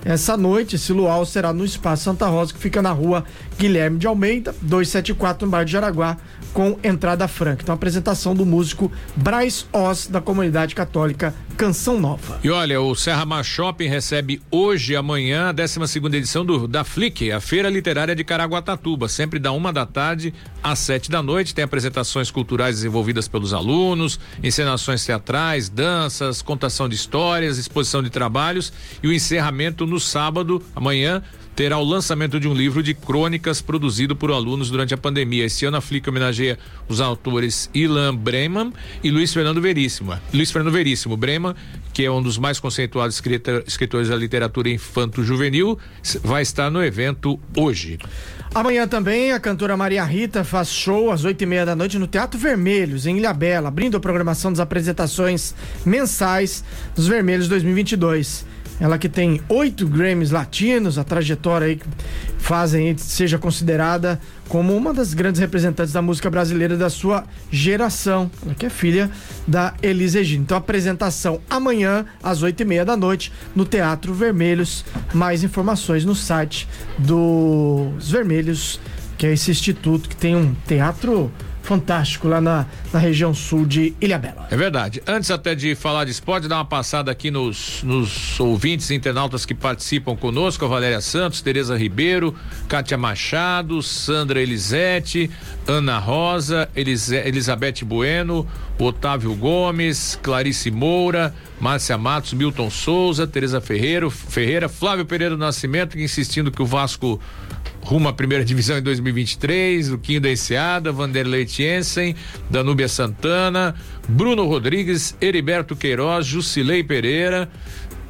Essa 0.04 0.36
noite, 0.36 0.76
esse 0.76 0.92
luau 0.92 1.24
será 1.24 1.52
no 1.52 1.64
Espaço 1.64 2.04
Santa 2.04 2.26
Rosa, 2.26 2.52
que 2.52 2.58
fica 2.58 2.82
na 2.82 2.92
rua 2.92 3.24
Guilherme 3.58 3.98
de 3.98 4.06
Almeida, 4.06 4.54
274, 4.62 5.46
no 5.46 5.50
bairro 5.50 5.66
de 5.66 5.72
Jaraguá, 5.72 6.16
com 6.52 6.78
entrada 6.82 7.28
franca. 7.28 7.62
Então, 7.62 7.72
a 7.72 7.76
apresentação 7.76 8.34
do 8.34 8.46
músico 8.46 8.90
Braz 9.16 9.66
Oz, 9.72 10.06
da 10.06 10.20
comunidade 10.20 10.74
católica 10.74 11.34
Canção 11.58 11.98
Nova. 11.98 12.38
E 12.44 12.50
olha, 12.50 12.80
o 12.80 12.94
Serra 12.94 13.26
Mar 13.26 13.44
Shopping 13.44 13.88
recebe 13.88 14.40
hoje 14.48 14.92
e 14.92 14.96
amanhã 14.96 15.48
a 15.48 15.52
12 15.52 15.88
segunda 15.88 16.16
edição 16.16 16.44
do, 16.44 16.68
da 16.68 16.84
FLIC, 16.84 17.32
a 17.32 17.40
Feira 17.40 17.68
Literária 17.68 18.14
de 18.14 18.22
Caraguatatuba, 18.22 19.08
sempre 19.08 19.40
da 19.40 19.50
uma 19.50 19.72
da 19.72 19.84
tarde 19.84 20.32
às 20.62 20.78
sete 20.78 21.10
da 21.10 21.20
noite. 21.20 21.52
Tem 21.52 21.64
apresentações 21.64 22.30
culturais 22.30 22.76
desenvolvidas 22.76 23.26
pelos 23.26 23.52
alunos, 23.52 24.20
encenações 24.40 25.04
teatrais, 25.04 25.68
danças, 25.68 26.42
contação 26.42 26.88
de 26.88 26.94
histórias, 26.94 27.58
exposição 27.58 28.04
de 28.04 28.10
trabalhos 28.10 28.72
e 29.02 29.08
o 29.08 29.12
encerramento 29.12 29.84
no 29.84 29.98
sábado, 29.98 30.62
amanhã, 30.76 31.24
terá 31.58 31.76
o 31.76 31.82
lançamento 31.82 32.38
de 32.38 32.46
um 32.46 32.54
livro 32.54 32.84
de 32.84 32.94
crônicas 32.94 33.60
produzido 33.60 34.14
por 34.14 34.30
alunos 34.30 34.70
durante 34.70 34.94
a 34.94 34.96
pandemia. 34.96 35.44
Esse 35.44 35.66
ano 35.66 35.76
a 35.76 35.80
Flick 35.80 36.08
homenageia 36.08 36.56
os 36.88 37.00
autores 37.00 37.68
Ilan 37.74 38.14
Breman 38.14 38.72
e 39.02 39.10
Luiz 39.10 39.34
Fernando 39.34 39.60
Veríssimo. 39.60 40.16
Luiz 40.32 40.52
Fernando 40.52 40.72
Veríssimo 40.72 41.16
Breman, 41.16 41.56
que 41.92 42.04
é 42.04 42.10
um 42.12 42.22
dos 42.22 42.38
mais 42.38 42.60
conceituados 42.60 43.16
escrita- 43.16 43.64
escritores 43.66 44.08
da 44.08 44.14
literatura 44.14 44.70
infanto-juvenil, 44.70 45.76
vai 46.22 46.42
estar 46.42 46.70
no 46.70 46.80
evento 46.80 47.40
hoje. 47.56 47.98
Amanhã 48.54 48.86
também 48.86 49.32
a 49.32 49.40
cantora 49.40 49.76
Maria 49.76 50.04
Rita 50.04 50.44
faz 50.44 50.72
show 50.72 51.10
às 51.10 51.24
oito 51.24 51.42
e 51.42 51.46
meia 51.46 51.66
da 51.66 51.74
noite 51.74 51.98
no 51.98 52.06
Teatro 52.06 52.38
Vermelhos, 52.38 53.04
em 53.04 53.18
Ilhabela, 53.18 53.66
abrindo 53.66 53.96
a 53.96 54.00
programação 54.00 54.52
das 54.52 54.60
apresentações 54.60 55.56
mensais 55.84 56.62
dos 56.94 57.08
Vermelhos 57.08 57.48
2022. 57.48 58.46
Ela 58.80 58.96
que 58.98 59.08
tem 59.08 59.40
oito 59.48 59.86
Grammys 59.86 60.30
latinos, 60.30 60.98
a 60.98 61.04
trajetória 61.04 61.66
aí 61.66 61.76
que 61.76 61.86
fazem 62.38 62.96
seja 62.96 63.36
considerada 63.38 64.20
como 64.48 64.74
uma 64.76 64.94
das 64.94 65.12
grandes 65.14 65.40
representantes 65.40 65.92
da 65.92 66.00
música 66.00 66.30
brasileira 66.30 66.76
da 66.76 66.88
sua 66.88 67.24
geração. 67.50 68.30
Ela 68.44 68.54
que 68.54 68.66
é 68.66 68.70
filha 68.70 69.10
da 69.46 69.74
Elise 69.82 70.18
Egino. 70.18 70.44
Então, 70.44 70.56
apresentação 70.56 71.40
amanhã 71.50 72.06
às 72.22 72.42
oito 72.42 72.60
e 72.62 72.64
meia 72.64 72.84
da 72.84 72.96
noite 72.96 73.32
no 73.54 73.64
Teatro 73.64 74.14
Vermelhos. 74.14 74.84
Mais 75.12 75.42
informações 75.42 76.04
no 76.04 76.14
site 76.14 76.68
dos 76.98 78.10
Vermelhos, 78.10 78.80
que 79.16 79.26
é 79.26 79.32
esse 79.32 79.50
instituto 79.50 80.08
que 80.08 80.16
tem 80.16 80.36
um 80.36 80.54
teatro 80.66 81.30
fantástico 81.68 82.26
lá 82.26 82.40
na, 82.40 82.64
na 82.90 82.98
região 82.98 83.34
sul 83.34 83.66
de 83.66 83.94
Ilhabela. 84.00 84.48
É 84.50 84.56
verdade. 84.56 85.02
Antes 85.06 85.30
até 85.30 85.54
de 85.54 85.74
falar 85.74 86.06
de 86.06 86.10
esporte, 86.12 86.48
dar 86.48 86.56
uma 86.56 86.64
passada 86.64 87.10
aqui 87.10 87.30
nos, 87.30 87.82
nos 87.82 88.40
ouvintes 88.40 88.90
internautas 88.90 89.44
que 89.44 89.54
participam 89.54 90.16
conosco, 90.16 90.64
a 90.64 90.68
Valéria 90.68 91.02
Santos, 91.02 91.42
Tereza 91.42 91.76
Ribeiro, 91.76 92.34
Kátia 92.68 92.96
Machado, 92.96 93.82
Sandra 93.82 94.40
Elisete, 94.40 95.30
Ana 95.66 95.98
Rosa, 95.98 96.70
Elise- 96.74 97.16
Elizabeth 97.26 97.84
Bueno, 97.84 98.46
Otávio 98.78 99.34
Gomes, 99.34 100.18
Clarice 100.22 100.70
Moura, 100.70 101.34
Márcia 101.60 101.98
Matos, 101.98 102.32
Milton 102.32 102.70
Souza, 102.70 103.26
Tereza 103.26 103.60
Ferreira, 103.60 104.08
Ferreira, 104.10 104.70
Flávio 104.70 105.04
Pereira 105.04 105.36
do 105.36 105.40
Nascimento, 105.40 105.98
insistindo 105.98 106.50
que 106.50 106.62
o 106.62 106.66
Vasco 106.66 107.20
rumo 107.88 108.06
à 108.06 108.12
primeira 108.12 108.44
divisão 108.44 108.76
em 108.76 108.82
2023, 108.82 109.88
Luquinho 109.88 110.20
da 110.20 110.30
Enseada, 110.30 110.92
Vanderlei 110.92 111.46
Jensen, 111.46 112.14
Danúbia 112.50 112.86
Santana, 112.86 113.74
Bruno 114.06 114.44
Rodrigues, 114.46 115.16
Heriberto 115.18 115.74
Queiroz, 115.74 116.26
Jusilei 116.26 116.84
Pereira, 116.84 117.48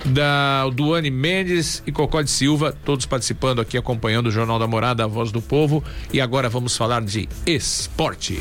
da 0.05 0.69
Duane 0.71 1.11
Mendes 1.11 1.83
e 1.87 1.93
Cocó 1.93 2.23
de 2.23 2.31
Silva, 2.31 2.77
todos 2.85 3.07
participando 3.07 3.61
aqui, 3.61 3.77
acompanhando 3.77 4.27
o 4.27 4.31
Jornal 4.31 4.59
da 4.59 4.67
Morada, 4.67 5.05
a 5.05 5.07
Voz 5.07 5.31
do 5.31 5.41
Povo. 5.41 5.83
E 6.13 6.21
agora 6.21 6.49
vamos 6.49 6.77
falar 6.77 7.03
de 7.03 7.29
esporte. 7.47 8.41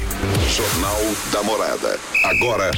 Jornal 0.55 1.01
da 1.31 1.43
Morada. 1.43 1.99
Agora 2.23 2.71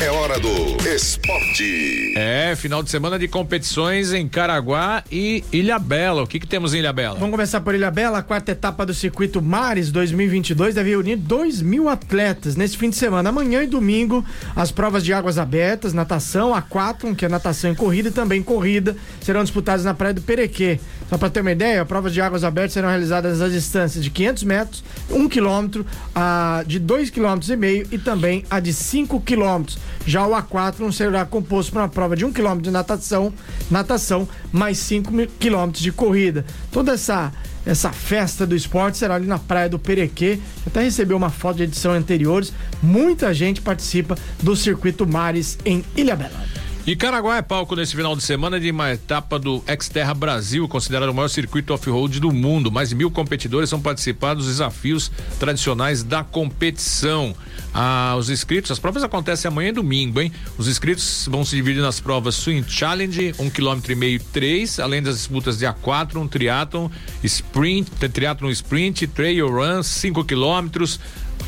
é 0.00 0.10
hora 0.10 0.38
do 0.38 0.48
esporte. 0.88 2.14
É, 2.16 2.54
final 2.56 2.82
de 2.82 2.90
semana 2.90 3.18
de 3.18 3.28
competições 3.28 4.12
em 4.12 4.28
Caraguá 4.28 5.04
e 5.10 5.44
Ilhabela. 5.52 6.22
O 6.22 6.26
que 6.26 6.40
que 6.40 6.46
temos 6.46 6.74
em 6.74 6.78
Ilhabela? 6.78 7.18
Vamos 7.18 7.30
começar 7.30 7.60
por 7.60 7.74
Ilhabela, 7.74 8.18
a 8.18 8.22
quarta 8.22 8.52
etapa 8.52 8.86
do 8.86 8.94
circuito 8.94 9.42
Mares 9.42 9.90
2022 9.90 10.74
deve 10.74 10.90
reunir 10.90 11.16
2 11.16 11.62
mil 11.62 11.88
atletas 11.88 12.56
nesse 12.56 12.76
fim 12.76 12.90
de 12.90 12.96
semana. 12.96 13.28
Amanhã 13.28 13.62
e 13.62 13.66
domingo, 13.66 14.24
as 14.56 14.70
provas 14.70 15.04
de 15.04 15.12
águas 15.12 15.38
abertas, 15.38 15.92
natação, 15.92 16.54
aquatlon, 16.54 17.14
que 17.14 17.24
é 17.24 17.28
natação 17.28 17.72
e 17.72 17.76
corrida, 17.76 18.10
também 18.20 18.42
corrida, 18.42 18.94
serão 19.22 19.42
disputadas 19.42 19.82
na 19.82 19.94
Praia 19.94 20.12
do 20.12 20.20
Perequê. 20.20 20.78
Só 21.08 21.16
para 21.16 21.30
ter 21.30 21.40
uma 21.40 21.52
ideia, 21.52 21.86
provas 21.86 22.12
de 22.12 22.20
águas 22.20 22.44
abertas 22.44 22.74
serão 22.74 22.90
realizadas 22.90 23.40
às 23.40 23.50
distâncias 23.50 24.04
de 24.04 24.10
500 24.10 24.42
metros, 24.44 24.84
1 25.10 25.26
quilômetro, 25.26 25.86
a 26.14 26.62
de 26.66 26.78
2 26.78 27.08
quilômetros 27.08 27.50
e 27.50 27.98
também 27.98 28.44
a 28.50 28.60
de 28.60 28.74
5 28.74 29.18
quilômetros. 29.22 29.78
Já 30.06 30.26
o 30.26 30.34
aquatlon 30.34 30.92
será 30.92 31.24
composto 31.24 31.72
por 31.72 31.78
uma 31.78 31.88
prova 31.88 32.14
de 32.14 32.26
1 32.26 32.32
quilômetro 32.32 32.64
de 32.64 32.70
natação, 32.70 33.32
natação 33.70 34.28
mais 34.52 34.76
5 34.78 35.10
mil 35.10 35.26
quilômetros 35.38 35.82
de 35.82 35.90
corrida. 35.90 36.44
Toda 36.70 36.92
essa 36.92 37.32
essa 37.66 37.92
festa 37.92 38.46
do 38.46 38.56
esporte 38.56 38.96
será 38.96 39.16
ali 39.16 39.26
na 39.26 39.38
Praia 39.38 39.68
do 39.68 39.78
Perequê. 39.78 40.38
Até 40.66 40.82
recebeu 40.82 41.14
uma 41.16 41.28
foto 41.28 41.58
de 41.58 41.64
edição 41.64 41.92
anteriores. 41.92 42.54
Muita 42.82 43.34
gente 43.34 43.60
participa 43.60 44.16
do 44.42 44.56
circuito 44.56 45.06
Mares 45.06 45.58
em 45.64 45.84
Ilhabela. 45.94 46.59
E 46.90 46.96
Caraguá 46.96 47.36
é 47.36 47.42
palco 47.42 47.76
nesse 47.76 47.94
final 47.94 48.16
de 48.16 48.22
semana 48.24 48.58
de 48.58 48.68
uma 48.68 48.90
etapa 48.90 49.38
do 49.38 49.62
Xterra 49.80 50.12
Brasil, 50.12 50.66
considerado 50.66 51.10
o 51.10 51.14
maior 51.14 51.28
circuito 51.28 51.72
off-road 51.72 52.18
do 52.18 52.32
mundo. 52.32 52.68
Mais 52.68 52.88
de 52.88 52.96
mil 52.96 53.12
competidores 53.12 53.70
vão 53.70 53.80
participar 53.80 54.34
dos 54.34 54.46
desafios 54.46 55.08
tradicionais 55.38 56.02
da 56.02 56.24
competição. 56.24 57.32
Ah, 57.72 58.16
os 58.18 58.28
inscritos, 58.28 58.72
as 58.72 58.80
provas 58.80 59.04
acontecem 59.04 59.48
amanhã 59.48 59.68
e 59.68 59.72
domingo, 59.72 60.20
hein? 60.20 60.32
Os 60.58 60.66
inscritos 60.66 61.28
vão 61.30 61.44
se 61.44 61.54
dividir 61.54 61.80
nas 61.80 62.00
provas 62.00 62.34
Swing 62.34 62.68
Challenge, 62.68 63.36
um 63.38 63.48
quilômetro 63.48 63.92
e 63.92 63.94
meio, 63.94 64.20
três, 64.32 64.80
além 64.80 65.00
das 65.00 65.14
disputas 65.14 65.56
de 65.58 65.66
A4, 65.66 66.16
um 66.16 66.26
triatlon, 66.26 66.88
sprint, 67.22 67.88
triatlon 68.08 68.50
sprint, 68.50 69.06
trail 69.06 69.48
run, 69.48 69.84
5 69.84 70.24
quilômetros, 70.24 70.98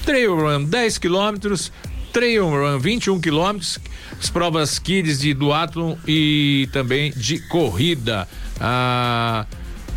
trail 0.04 0.36
run 0.36 0.62
10 0.66 0.98
quilômetros, 0.98 1.72
Trail 2.12 2.44
Run 2.44 2.78
21 2.78 3.20
quilômetros, 3.20 3.78
as 4.20 4.28
provas 4.28 4.78
kids 4.78 5.20
de 5.20 5.32
duatlon 5.32 5.96
e 6.06 6.68
também 6.72 7.10
de 7.12 7.38
corrida. 7.48 8.28
Ah, 8.60 9.46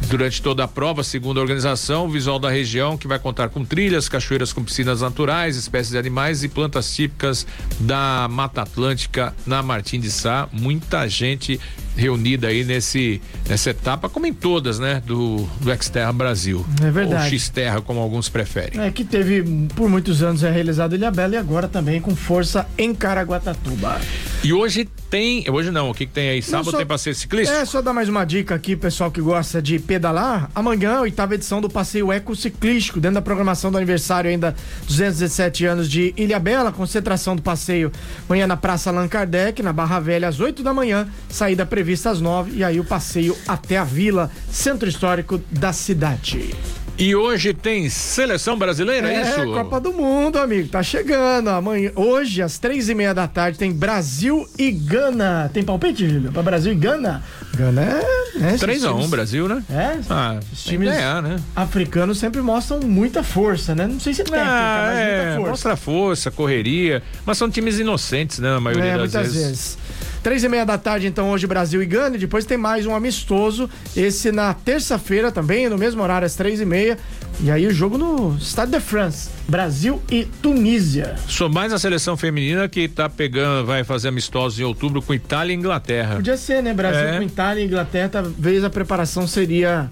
durante 0.10 0.42
toda 0.42 0.64
a 0.64 0.68
prova, 0.68 1.04
segundo 1.04 1.40
a 1.40 1.42
organização, 1.42 2.06
o 2.06 2.10
visual 2.10 2.40
da 2.40 2.50
região 2.50 2.98
que 2.98 3.08
vai 3.08 3.20
contar 3.20 3.50
com 3.50 3.64
trilhas, 3.64 4.08
cachoeiras 4.08 4.54
com 4.54 4.64
piscinas 4.64 5.02
naturais, 5.02 5.56
espécies 5.56 5.92
de 5.92 5.98
animais 5.98 6.44
e 6.44 6.48
plantas 6.48 6.94
típicas 6.94 7.46
da 7.80 8.28
Mata 8.30 8.62
Atlântica 8.62 9.34
na 9.46 9.62
Martim 9.62 10.00
de 10.00 10.12
Sá. 10.12 10.48
Muita 10.52 11.08
gente 11.08 11.60
reunida 11.96 12.48
aí 12.48 12.64
nesse 12.64 13.22
nessa 13.48 13.70
etapa, 13.70 14.10
como 14.10 14.26
em 14.26 14.34
todas, 14.34 14.80
né, 14.80 15.02
do 15.06 15.48
do 15.60 15.84
Xterra 15.84 16.12
Brasil. 16.12 16.66
É 16.84 16.92
verdade. 16.92 17.34
Ou 17.34 17.40
Xterra, 17.40 17.82
como 17.82 18.00
alguns 18.00 18.30
preferem. 18.30 18.82
É 18.82 18.92
que 18.92 19.04
teve 19.04 19.44
por 19.76 19.90
muitos 19.90 20.22
anos 20.22 20.44
é 20.44 20.52
realizado 20.52 20.94
em 20.94 20.98
Ilhabela 20.98 21.36
e 21.36 21.38
agora 21.38 21.68
também 21.68 22.02
com 22.02 22.16
força 22.16 22.68
em 22.78 22.94
Caraguatatuba. 22.94 24.00
E 24.44 24.54
hoje 24.54 24.88
tem, 25.10 25.44
hoje 25.50 25.72
não, 25.72 25.90
o 25.90 25.94
que, 25.94 26.06
que 26.06 26.12
tem 26.12 26.30
aí? 26.30 26.42
Sábado 26.42 26.70
só, 26.70 26.78
tem 26.78 26.86
passeio 26.86 27.16
ciclístico? 27.16 27.58
É, 27.58 27.66
só 27.66 27.82
dar 27.82 27.94
mais 27.94 28.10
uma 28.10 28.24
dica 28.24 28.54
aqui, 28.54 28.76
pessoal 28.76 29.10
que 29.10 29.20
gosta 29.20 29.60
de 29.62 29.80
pedalar. 29.96 30.50
Amanhã, 30.54 31.00
oitava 31.00 31.36
edição 31.36 31.62
do 31.62 31.70
passeio 31.70 32.12
eco 32.12 32.36
ciclístico, 32.36 33.00
dentro 33.00 33.16
da 33.16 33.22
programação 33.22 33.72
do 33.72 33.78
aniversário 33.78 34.30
ainda 34.30 34.54
217 34.88 35.66
anos 35.66 35.90
de 35.90 36.14
Ilha 36.18 36.38
Bela, 36.38 36.70
concentração 36.70 37.34
do 37.34 37.42
passeio 37.42 37.90
amanhã 38.28 38.46
na 38.46 38.58
Praça 38.58 38.90
Allan 38.90 39.08
Kardec, 39.08 39.64
na 39.64 39.72
Barra 39.72 40.02
Velha, 40.02 40.28
às 40.28 40.42
8 40.42 40.62
da 40.62 40.74
manhã, 40.74 41.08
saída 41.30 41.66
prevista 41.66 42.10
às 42.10 42.20
9 42.20 42.58
e 42.58 42.64
aí 42.64 42.78
o 42.78 42.84
passeio 42.84 43.38
até 43.48 43.78
a 43.78 43.86
Vila, 43.86 44.30
centro 44.52 44.90
histórico 44.90 45.40
da 45.50 45.72
cidade. 45.72 46.54
E 46.98 47.14
hoje 47.14 47.54
tem 47.54 47.90
seleção 47.90 48.58
brasileira, 48.58 49.12
é, 49.12 49.16
é 49.16 49.22
isso? 49.22 49.54
Copa 49.54 49.82
do 49.82 49.92
Mundo, 49.92 50.38
amigo. 50.38 50.70
Tá 50.70 50.82
chegando. 50.82 51.50
Amanhã, 51.50 51.92
hoje, 51.94 52.42
às 52.42 52.58
três 52.58 52.88
e 52.88 52.96
meia 52.96 53.14
da 53.14 53.28
tarde, 53.28 53.58
tem 53.58 53.74
Brasil 53.74 54.48
e 54.58 54.72
Gana. 54.72 55.50
Tem 55.54 55.62
palpite, 55.62 56.08
Júlio? 56.08 56.32
Pra 56.32 56.42
Brasil 56.42 56.72
e 56.72 56.76
Gana? 56.76 57.22
Gana 57.54 57.82
é. 57.82 58.40
Né, 58.40 58.56
3x1 58.58 59.04
um, 59.04 59.10
Brasil, 59.10 59.48
né? 59.50 59.62
É? 59.70 59.98
Ah, 60.10 60.40
os 60.54 60.64
times 60.64 60.90
ganhar, 60.90 61.22
né? 61.22 61.38
africanos 61.54 62.18
sempre 62.18 62.42
mostram 62.42 62.80
muita 62.80 63.24
força, 63.24 63.76
né? 63.76 63.88
Não 63.88 64.00
sei 64.00 64.14
se 64.14 64.22
é 64.22 64.26
técnica, 64.26 64.50
ah, 64.50 64.84
mas 64.88 64.98
é, 64.98 65.16
muita 65.16 65.36
força. 65.36 65.50
Mostra 65.50 65.76
força, 65.76 66.32
correria. 66.32 67.04
Mas 67.26 67.38
são 67.38 67.50
times 67.50 67.78
inocentes, 67.78 68.40
né? 68.40 68.56
A 68.56 68.60
maioria 68.62 68.92
é, 68.92 68.98
das 68.98 69.14
muitas 69.14 69.34
vezes. 69.34 69.48
vezes. 69.48 69.78
Três 70.26 70.44
e 70.44 70.50
meia 70.50 70.66
da 70.66 70.76
tarde, 70.76 71.06
então, 71.06 71.30
hoje 71.30 71.46
Brasil 71.46 71.84
e 71.84 71.86
Gana. 71.86 72.16
E 72.16 72.18
depois 72.18 72.46
tem 72.46 72.58
mais 72.58 72.88
um 72.88 72.96
amistoso. 72.96 73.70
Esse 73.96 74.32
na 74.32 74.56
terça-feira 74.56 75.32
também, 75.32 75.70
no 75.70 75.78
mesmo 75.78 76.02
horário, 76.02 76.26
às 76.26 76.34
três 76.34 76.60
e 76.60 76.66
meia. 76.66 76.98
E 77.42 77.52
aí 77.52 77.68
o 77.68 77.72
jogo 77.72 77.96
no 77.96 78.36
Stade 78.40 78.72
de 78.72 78.80
France, 78.80 79.30
Brasil 79.48 80.02
e 80.10 80.26
Tunísia. 80.26 81.14
Sou 81.28 81.48
mais 81.48 81.72
a 81.72 81.78
seleção 81.78 82.18
feminina 82.18 82.68
que 82.68 82.88
tá 82.88 83.08
pegando, 83.08 83.68
vai 83.68 83.84
fazer 83.84 84.08
amistosos 84.08 84.60
em 84.60 84.64
outubro 84.64 85.00
com 85.00 85.14
Itália 85.14 85.54
e 85.54 85.56
Inglaterra. 85.56 86.16
Podia 86.16 86.38
ser, 86.38 86.64
né? 86.64 86.74
Brasil 86.74 87.08
é. 87.08 87.18
com 87.18 87.24
Itália 87.24 87.62
e 87.62 87.68
Inglaterra, 87.68 88.10
talvez 88.10 88.64
a 88.64 88.70
preparação 88.72 89.28
seria 89.28 89.92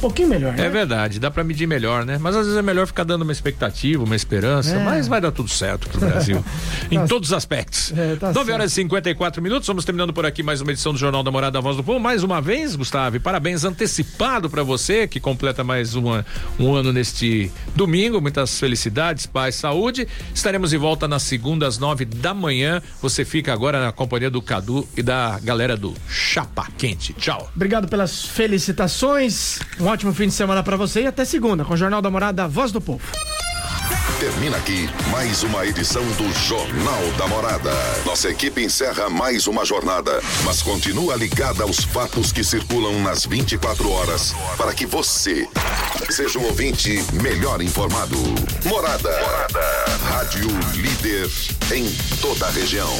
um 0.00 0.08
pouquinho 0.08 0.28
melhor, 0.28 0.54
né? 0.54 0.64
É 0.64 0.70
verdade, 0.70 1.20
dá 1.20 1.30
para 1.30 1.44
medir 1.44 1.66
melhor, 1.66 2.06
né? 2.06 2.16
Mas 2.18 2.34
às 2.34 2.46
vezes 2.46 2.58
é 2.58 2.62
melhor 2.62 2.86
ficar 2.86 3.04
dando 3.04 3.20
uma 3.20 3.32
expectativa, 3.32 4.02
uma 4.02 4.16
esperança, 4.16 4.74
é. 4.74 4.82
mas 4.82 5.06
vai 5.06 5.20
dar 5.20 5.30
tudo 5.30 5.50
certo 5.50 5.88
pro 5.90 6.00
Brasil. 6.00 6.42
em 6.90 6.98
tá 6.98 7.06
todos 7.06 7.28
os 7.28 7.32
aspectos. 7.34 7.92
É, 7.94 8.16
tá 8.16 8.32
9 8.32 8.50
horas 8.50 8.72
e 8.72 8.74
54 8.76 9.42
minutos, 9.42 9.64
estamos 9.64 9.84
terminando 9.84 10.12
por 10.12 10.24
aqui 10.24 10.42
mais 10.42 10.62
uma 10.62 10.72
edição 10.72 10.92
do 10.92 10.98
Jornal 10.98 11.22
da 11.22 11.30
Morada 11.30 11.52
da 11.52 11.60
Voz 11.60 11.76
do 11.76 11.84
Povo. 11.84 12.00
Mais 12.00 12.22
uma 12.22 12.40
vez, 12.40 12.74
Gustavo, 12.74 13.20
parabéns 13.20 13.62
antecipado 13.62 14.48
para 14.48 14.62
você 14.62 15.06
que 15.06 15.20
completa 15.20 15.62
mais 15.62 15.94
uma, 15.94 16.24
um 16.58 16.74
ano 16.74 16.92
neste 16.94 17.52
domingo. 17.76 18.22
Muitas 18.22 18.58
felicidades, 18.58 19.26
paz, 19.26 19.56
saúde. 19.56 20.08
Estaremos 20.34 20.70
de 20.70 20.78
volta 20.78 21.06
na 21.06 21.18
segunda 21.18 21.66
às 21.66 21.76
nove 21.76 22.06
da 22.06 22.32
manhã. 22.32 22.80
Você 23.02 23.22
fica 23.22 23.52
agora 23.52 23.84
na 23.84 23.92
companhia 23.92 24.30
do 24.30 24.40
Cadu 24.40 24.88
e 24.96 25.02
da 25.02 25.38
galera 25.42 25.76
do 25.76 25.92
Chapa 26.08 26.66
Quente. 26.78 27.12
Tchau. 27.12 27.50
Obrigado 27.54 27.86
pelas 27.86 28.24
felicitações. 28.24 29.58
Um 29.78 29.89
ótimo 29.90 30.14
fim 30.14 30.28
de 30.28 30.34
semana 30.34 30.62
para 30.62 30.76
você 30.76 31.02
e 31.02 31.06
até 31.06 31.24
segunda 31.24 31.64
com 31.64 31.74
o 31.74 31.76
Jornal 31.76 32.00
da 32.00 32.08
Morada, 32.08 32.46
Voz 32.46 32.70
do 32.70 32.80
Povo. 32.80 33.02
Termina 34.20 34.56
aqui 34.56 34.88
mais 35.10 35.42
uma 35.42 35.66
edição 35.66 36.04
do 36.12 36.32
Jornal 36.46 37.02
da 37.18 37.26
Morada. 37.26 37.72
Nossa 38.04 38.28
equipe 38.28 38.62
encerra 38.62 39.08
mais 39.08 39.46
uma 39.46 39.64
jornada, 39.64 40.20
mas 40.44 40.62
continua 40.62 41.16
ligada 41.16 41.64
aos 41.64 41.82
fatos 41.82 42.30
que 42.30 42.44
circulam 42.44 43.00
nas 43.02 43.24
24 43.24 43.90
horas 43.90 44.32
para 44.56 44.72
que 44.74 44.86
você 44.86 45.48
seja 46.08 46.38
um 46.38 46.44
ouvinte 46.44 47.02
melhor 47.14 47.60
informado. 47.60 48.16
Morada. 48.66 49.10
Morada. 49.10 49.60
Rádio 50.08 50.46
líder 50.74 51.28
em 51.72 51.90
toda 52.20 52.46
a 52.46 52.50
região. 52.50 52.92